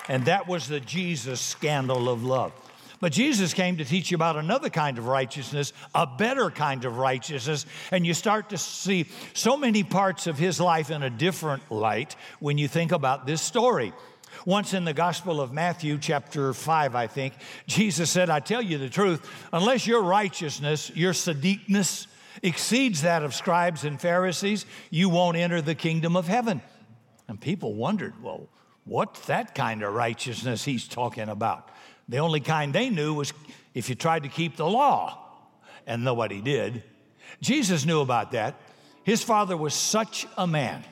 And 0.07 0.25
that 0.25 0.47
was 0.47 0.67
the 0.67 0.79
Jesus 0.79 1.41
scandal 1.41 2.07
of 2.09 2.23
love. 2.23 2.51
But 2.99 3.11
Jesus 3.11 3.53
came 3.53 3.77
to 3.77 3.85
teach 3.85 4.11
you 4.11 4.15
about 4.15 4.37
another 4.37 4.69
kind 4.69 4.99
of 4.99 5.07
righteousness, 5.07 5.73
a 5.95 6.05
better 6.05 6.51
kind 6.51 6.85
of 6.85 6.97
righteousness. 6.97 7.65
And 7.91 8.05
you 8.05 8.13
start 8.13 8.49
to 8.49 8.57
see 8.57 9.07
so 9.33 9.57
many 9.57 9.83
parts 9.83 10.27
of 10.27 10.37
his 10.37 10.59
life 10.59 10.91
in 10.91 11.01
a 11.01 11.09
different 11.09 11.71
light 11.71 12.15
when 12.39 12.57
you 12.57 12.67
think 12.67 12.91
about 12.91 13.25
this 13.25 13.41
story. 13.41 13.93
Once 14.45 14.73
in 14.73 14.85
the 14.85 14.93
Gospel 14.93 15.41
of 15.41 15.53
Matthew, 15.53 15.97
chapter 15.97 16.53
5, 16.53 16.95
I 16.95 17.07
think, 17.07 17.33
Jesus 17.67 18.09
said, 18.09 18.29
I 18.29 18.39
tell 18.39 18.61
you 18.61 18.77
the 18.77 18.89
truth, 18.89 19.29
unless 19.51 19.87
your 19.87 20.01
righteousness, 20.01 20.91
your 20.95 21.13
Sadiqness, 21.13 22.07
exceeds 22.41 23.03
that 23.03 23.23
of 23.23 23.33
scribes 23.33 23.83
and 23.83 24.01
Pharisees, 24.01 24.65
you 24.89 25.09
won't 25.09 25.37
enter 25.37 25.61
the 25.61 25.75
kingdom 25.75 26.15
of 26.15 26.27
heaven. 26.27 26.61
And 27.27 27.39
people 27.39 27.73
wondered, 27.73 28.21
well, 28.21 28.49
what's 28.85 29.25
that 29.27 29.55
kind 29.55 29.83
of 29.83 29.93
righteousness 29.93 30.65
he's 30.65 30.87
talking 30.87 31.29
about? 31.29 31.69
The 32.09 32.17
only 32.17 32.41
kind 32.41 32.73
they 32.73 32.89
knew 32.89 33.13
was 33.13 33.33
if 33.73 33.87
you 33.87 33.95
tried 33.95 34.23
to 34.23 34.29
keep 34.29 34.57
the 34.57 34.67
law, 34.67 35.19
and 35.85 36.03
nobody 36.03 36.41
did. 36.41 36.83
Jesus 37.41 37.85
knew 37.85 38.01
about 38.01 38.31
that. 38.31 38.55
His 39.03 39.21
father 39.21 39.57
was 39.57 39.73
such 39.73 40.25
a 40.37 40.47
man. 40.47 40.83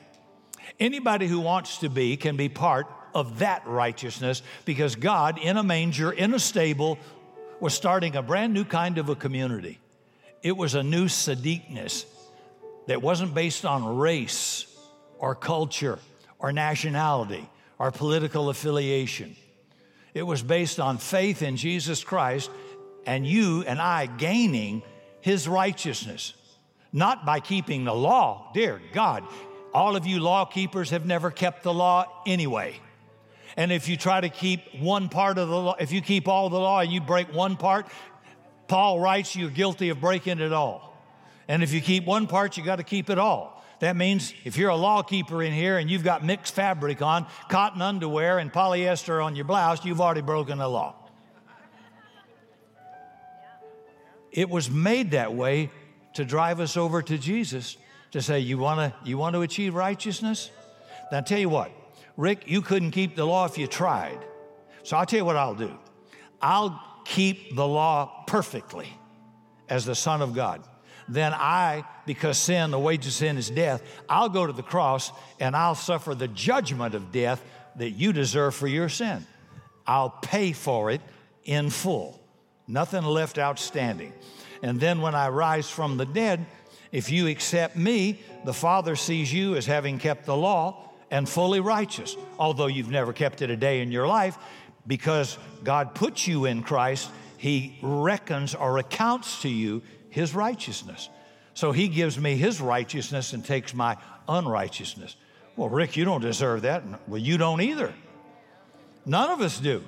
Anybody 0.78 1.26
who 1.26 1.40
wants 1.40 1.78
to 1.78 1.88
be 1.88 2.16
can 2.16 2.36
be 2.36 2.48
part 2.48 2.86
of 3.14 3.38
that 3.40 3.66
righteousness 3.66 4.42
because 4.64 4.94
God, 4.96 5.38
in 5.38 5.56
a 5.56 5.62
manger, 5.62 6.12
in 6.12 6.34
a 6.34 6.38
stable, 6.38 6.98
was 7.60 7.74
starting 7.74 8.16
a 8.16 8.22
brand 8.22 8.52
new 8.52 8.64
kind 8.64 8.98
of 8.98 9.08
a 9.08 9.14
community. 9.14 9.78
It 10.42 10.56
was 10.56 10.74
a 10.74 10.82
new 10.82 11.06
Sadiqness 11.06 12.04
that 12.86 13.00
wasn't 13.00 13.34
based 13.34 13.64
on 13.64 13.98
race 13.98 14.66
or 15.18 15.34
culture 15.34 15.98
or 16.38 16.52
nationality 16.52 17.48
or 17.78 17.92
political 17.92 18.48
affiliation. 18.48 19.36
It 20.14 20.24
was 20.24 20.42
based 20.42 20.80
on 20.80 20.98
faith 20.98 21.42
in 21.42 21.56
Jesus 21.56 22.02
Christ 22.04 22.50
and 23.06 23.26
you 23.26 23.62
and 23.62 23.80
I 23.80 24.06
gaining 24.06 24.82
his 25.20 25.48
righteousness, 25.48 26.34
not 26.92 27.24
by 27.24 27.40
keeping 27.40 27.84
the 27.84 27.94
law. 27.94 28.50
Dear 28.52 28.80
God, 28.92 29.24
all 29.72 29.96
of 29.96 30.06
you 30.06 30.20
law 30.20 30.44
keepers 30.44 30.90
have 30.90 31.06
never 31.06 31.30
kept 31.30 31.62
the 31.62 31.72
law 31.72 32.06
anyway. 32.26 32.80
And 33.56 33.70
if 33.70 33.88
you 33.88 33.96
try 33.96 34.20
to 34.20 34.28
keep 34.28 34.60
one 34.78 35.08
part 35.08 35.38
of 35.38 35.48
the 35.48 35.56
law, 35.56 35.76
if 35.78 35.92
you 35.92 36.00
keep 36.00 36.28
all 36.28 36.48
the 36.48 36.58
law 36.58 36.80
and 36.80 36.92
you 36.92 37.00
break 37.00 37.32
one 37.32 37.56
part, 37.56 37.86
Paul 38.68 39.00
writes 39.00 39.36
you're 39.36 39.50
guilty 39.50 39.90
of 39.90 40.00
breaking 40.00 40.40
it 40.40 40.52
all. 40.52 40.96
And 41.48 41.62
if 41.62 41.72
you 41.72 41.80
keep 41.80 42.04
one 42.06 42.26
part, 42.26 42.56
you 42.56 42.64
got 42.64 42.76
to 42.76 42.84
keep 42.84 43.10
it 43.10 43.18
all. 43.18 43.62
That 43.80 43.96
means 43.96 44.32
if 44.44 44.56
you're 44.56 44.70
a 44.70 44.76
law 44.76 45.02
keeper 45.02 45.42
in 45.42 45.52
here 45.52 45.76
and 45.76 45.90
you've 45.90 46.04
got 46.04 46.24
mixed 46.24 46.54
fabric 46.54 47.02
on, 47.02 47.26
cotton 47.48 47.82
underwear 47.82 48.38
and 48.38 48.52
polyester 48.52 49.22
on 49.22 49.34
your 49.34 49.44
blouse, 49.44 49.84
you've 49.84 50.00
already 50.00 50.20
broken 50.20 50.58
the 50.58 50.68
law. 50.68 50.94
It 54.30 54.48
was 54.48 54.70
made 54.70 55.10
that 55.10 55.34
way 55.34 55.70
to 56.14 56.24
drive 56.24 56.60
us 56.60 56.76
over 56.76 57.02
to 57.02 57.18
Jesus 57.18 57.76
to 58.12 58.22
say, 58.22 58.38
You 58.38 58.56
want 58.56 58.78
to 58.78 59.08
you 59.08 59.18
want 59.18 59.34
to 59.34 59.42
achieve 59.42 59.74
righteousness? 59.74 60.50
Now, 61.10 61.18
I'll 61.18 61.24
tell 61.24 61.38
you 61.38 61.48
what, 61.48 61.70
Rick, 62.16 62.44
you 62.46 62.62
couldn't 62.62 62.90
keep 62.90 63.16
the 63.16 63.26
law 63.26 63.46
if 63.46 63.58
you 63.58 63.66
tried. 63.66 64.18
So 64.82 64.96
I'll 64.96 65.06
tell 65.06 65.18
you 65.18 65.24
what 65.24 65.36
I'll 65.36 65.54
do. 65.54 65.76
I'll 66.40 66.82
keep 67.04 67.54
the 67.54 67.66
law 67.66 68.24
perfectly 68.26 68.92
as 69.68 69.84
the 69.84 69.94
Son 69.94 70.22
of 70.22 70.34
God. 70.34 70.62
Then 71.08 71.32
I, 71.34 71.84
because 72.06 72.38
sin, 72.38 72.70
the 72.70 72.78
wages 72.78 73.08
of 73.08 73.12
sin 73.14 73.36
is 73.36 73.50
death, 73.50 73.82
I'll 74.08 74.28
go 74.28 74.46
to 74.46 74.52
the 74.52 74.62
cross 74.62 75.12
and 75.40 75.56
I'll 75.56 75.74
suffer 75.74 76.14
the 76.14 76.28
judgment 76.28 76.94
of 76.94 77.12
death 77.12 77.42
that 77.76 77.90
you 77.90 78.12
deserve 78.12 78.54
for 78.54 78.66
your 78.66 78.88
sin. 78.88 79.26
I'll 79.86 80.10
pay 80.10 80.52
for 80.52 80.90
it 80.90 81.00
in 81.44 81.70
full, 81.70 82.20
nothing 82.68 83.04
left 83.04 83.38
outstanding. 83.38 84.12
And 84.62 84.78
then 84.78 85.00
when 85.00 85.14
I 85.14 85.28
rise 85.28 85.68
from 85.68 85.96
the 85.96 86.06
dead, 86.06 86.46
if 86.92 87.10
you 87.10 87.26
accept 87.26 87.76
me, 87.76 88.20
the 88.44 88.52
Father 88.52 88.94
sees 88.94 89.32
you 89.32 89.56
as 89.56 89.66
having 89.66 89.98
kept 89.98 90.26
the 90.26 90.36
law 90.36 90.91
and 91.12 91.28
fully 91.28 91.60
righteous, 91.60 92.16
although 92.38 92.66
you've 92.66 92.90
never 92.90 93.12
kept 93.12 93.42
it 93.42 93.50
a 93.50 93.56
day 93.56 93.82
in 93.82 93.92
your 93.92 94.08
life, 94.08 94.36
because 94.86 95.38
God 95.62 95.94
puts 95.94 96.26
you 96.26 96.46
in 96.46 96.62
Christ, 96.62 97.10
He 97.36 97.78
reckons 97.82 98.54
or 98.56 98.78
accounts 98.78 99.42
to 99.42 99.48
you 99.48 99.82
His 100.08 100.34
righteousness. 100.34 101.10
So 101.54 101.70
He 101.70 101.88
gives 101.88 102.18
me 102.18 102.34
His 102.36 102.60
righteousness 102.60 103.34
and 103.34 103.44
takes 103.44 103.74
my 103.74 103.98
unrighteousness. 104.26 105.14
Well, 105.54 105.68
Rick, 105.68 105.98
you 105.98 106.06
don't 106.06 106.22
deserve 106.22 106.62
that. 106.62 106.82
Well, 107.06 107.20
you 107.20 107.36
don't 107.36 107.60
either. 107.60 107.92
None 109.04 109.30
of 109.30 109.42
us 109.42 109.60
do. 109.60 109.84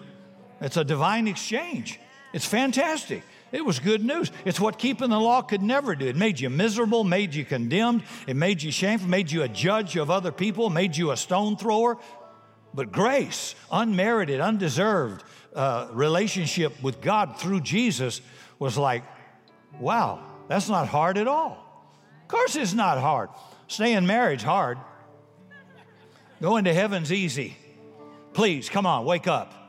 It's 0.60 0.76
a 0.76 0.84
divine 0.84 1.26
exchange. 1.26 1.98
It's 2.34 2.44
fantastic. 2.44 3.22
It 3.54 3.64
was 3.64 3.78
good 3.78 4.04
news. 4.04 4.32
It's 4.44 4.58
what 4.58 4.78
keeping 4.78 5.10
the 5.10 5.20
law 5.20 5.40
could 5.40 5.62
never 5.62 5.94
do. 5.94 6.08
It 6.08 6.16
made 6.16 6.40
you 6.40 6.50
miserable, 6.50 7.04
made 7.04 7.32
you 7.34 7.44
condemned, 7.44 8.02
it 8.26 8.34
made 8.34 8.60
you 8.60 8.72
shameful, 8.72 9.08
made 9.08 9.30
you 9.30 9.44
a 9.44 9.48
judge 9.48 9.94
of 9.94 10.10
other 10.10 10.32
people, 10.32 10.70
made 10.70 10.96
you 10.96 11.12
a 11.12 11.16
stone 11.16 11.56
thrower. 11.56 11.96
But 12.74 12.90
grace, 12.90 13.54
unmerited, 13.70 14.40
undeserved 14.40 15.22
uh, 15.54 15.86
relationship 15.92 16.82
with 16.82 17.00
God 17.00 17.38
through 17.38 17.60
Jesus 17.60 18.20
was 18.58 18.76
like, 18.76 19.04
wow, 19.78 20.24
that's 20.48 20.68
not 20.68 20.88
hard 20.88 21.16
at 21.16 21.28
all. 21.28 21.92
Of 22.22 22.28
course, 22.28 22.56
it's 22.56 22.74
not 22.74 22.98
hard. 22.98 23.30
Staying 23.68 23.98
in 23.98 24.06
marriage 24.08 24.42
hard. 24.42 24.78
Going 26.42 26.64
to 26.64 26.74
heaven's 26.74 27.12
easy. 27.12 27.56
Please, 28.32 28.68
come 28.68 28.84
on, 28.84 29.04
wake 29.04 29.28
up. 29.28 29.63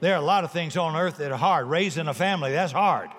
There 0.00 0.14
are 0.14 0.18
a 0.18 0.24
lot 0.24 0.44
of 0.44 0.50
things 0.50 0.76
on 0.76 0.96
earth 0.96 1.18
that 1.18 1.30
are 1.30 1.38
hard. 1.38 1.66
Raising 1.66 2.08
a 2.08 2.14
family, 2.14 2.52
that's 2.52 2.72
hard. 2.72 3.10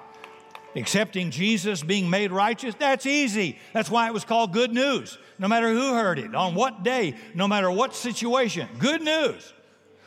Accepting 0.76 1.32
Jesus, 1.32 1.84
being 1.84 2.10
made 2.10 2.32
righteous, 2.32 2.74
that's 2.78 3.06
easy. 3.06 3.60
That's 3.74 3.90
why 3.90 4.08
it 4.08 4.14
was 4.14 4.24
called 4.24 4.54
good 4.54 4.74
news. 4.74 5.18
No 5.38 5.48
matter 5.48 5.72
who 5.72 5.94
heard 5.94 6.18
it, 6.18 6.34
on 6.34 6.56
what 6.56 6.84
day, 6.84 7.16
no 7.36 7.48
matter 7.48 7.70
what 7.70 7.94
situation, 7.94 8.68
good 8.80 9.02
news. 9.02 9.54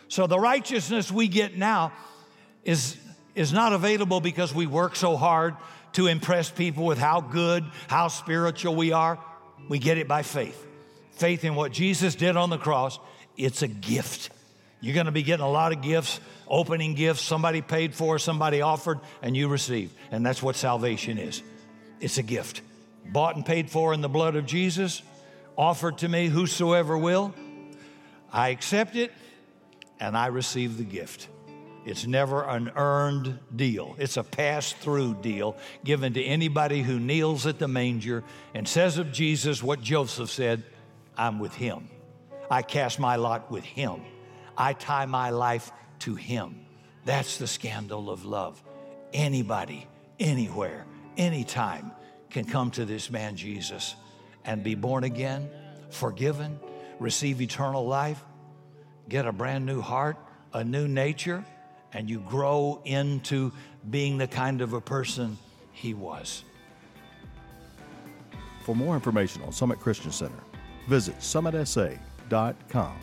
So 0.08 0.26
the 0.26 0.38
righteousness 0.38 1.12
we 1.12 1.28
get 1.28 1.56
now 1.56 1.92
is, 2.64 2.96
is 3.34 3.52
not 3.52 3.72
available 3.72 4.20
because 4.20 4.54
we 4.54 4.66
work 4.66 4.96
so 4.96 5.16
hard 5.16 5.54
to 5.92 6.06
impress 6.06 6.50
people 6.50 6.84
with 6.84 6.98
how 6.98 7.20
good, 7.20 7.64
how 7.88 8.08
spiritual 8.08 8.74
we 8.74 8.92
are. 8.92 9.18
We 9.68 9.78
get 9.78 9.98
it 9.98 10.08
by 10.08 10.22
faith. 10.22 10.66
Faith 11.12 11.44
in 11.44 11.54
what 11.54 11.72
Jesus 11.72 12.14
did 12.14 12.36
on 12.36 12.50
the 12.50 12.58
cross, 12.58 12.98
it's 13.36 13.62
a 13.62 13.68
gift. 13.68 14.30
You're 14.80 14.94
going 14.94 15.06
to 15.06 15.12
be 15.12 15.22
getting 15.22 15.44
a 15.44 15.50
lot 15.50 15.72
of 15.72 15.80
gifts, 15.80 16.20
opening 16.46 16.94
gifts, 16.94 17.22
somebody 17.22 17.62
paid 17.62 17.94
for, 17.94 18.18
somebody 18.18 18.60
offered, 18.60 19.00
and 19.22 19.36
you 19.36 19.48
receive. 19.48 19.92
And 20.10 20.24
that's 20.24 20.42
what 20.42 20.56
salvation 20.56 21.18
is 21.18 21.42
it's 22.00 22.18
a 22.18 22.22
gift. 22.22 22.60
Bought 23.06 23.36
and 23.36 23.44
paid 23.44 23.70
for 23.70 23.92
in 23.92 24.00
the 24.00 24.08
blood 24.08 24.36
of 24.36 24.46
Jesus, 24.46 25.02
offered 25.56 25.98
to 25.98 26.08
me, 26.08 26.28
whosoever 26.28 26.96
will. 26.98 27.34
I 28.32 28.48
accept 28.48 28.96
it, 28.96 29.12
and 30.00 30.16
I 30.16 30.26
receive 30.26 30.76
the 30.76 30.84
gift. 30.84 31.28
It's 31.84 32.06
never 32.06 32.42
an 32.42 32.72
earned 32.76 33.38
deal. 33.54 33.94
It's 33.98 34.16
a 34.16 34.24
pass 34.24 34.72
through 34.72 35.14
deal 35.16 35.56
given 35.84 36.14
to 36.14 36.22
anybody 36.22 36.82
who 36.82 36.98
kneels 36.98 37.46
at 37.46 37.58
the 37.58 37.68
manger 37.68 38.24
and 38.54 38.66
says 38.66 38.96
of 38.96 39.12
Jesus 39.12 39.62
what 39.62 39.82
Joseph 39.82 40.30
said 40.30 40.62
I'm 41.16 41.38
with 41.38 41.54
him. 41.54 41.88
I 42.50 42.62
cast 42.62 42.98
my 42.98 43.16
lot 43.16 43.50
with 43.50 43.64
him. 43.64 44.00
I 44.56 44.72
tie 44.72 45.06
my 45.06 45.30
life 45.30 45.70
to 46.00 46.14
Him. 46.14 46.66
That's 47.04 47.38
the 47.38 47.46
scandal 47.46 48.10
of 48.10 48.24
love. 48.24 48.62
Anybody, 49.12 49.86
anywhere, 50.18 50.86
anytime 51.16 51.92
can 52.30 52.44
come 52.44 52.70
to 52.72 52.84
this 52.84 53.10
man 53.10 53.36
Jesus 53.36 53.94
and 54.44 54.62
be 54.62 54.74
born 54.74 55.04
again, 55.04 55.48
forgiven, 55.90 56.58
receive 56.98 57.40
eternal 57.40 57.86
life, 57.86 58.22
get 59.08 59.26
a 59.26 59.32
brand 59.32 59.66
new 59.66 59.80
heart, 59.80 60.16
a 60.52 60.64
new 60.64 60.88
nature, 60.88 61.44
and 61.92 62.10
you 62.10 62.20
grow 62.20 62.80
into 62.84 63.52
being 63.88 64.18
the 64.18 64.26
kind 64.26 64.60
of 64.60 64.72
a 64.72 64.80
person 64.80 65.38
he 65.72 65.94
was. 65.94 66.44
For 68.64 68.74
more 68.74 68.94
information 68.94 69.42
on 69.42 69.52
Summit 69.52 69.78
Christian 69.78 70.10
Center, 70.10 70.42
visit 70.88 71.18
summitsa.com. 71.18 72.96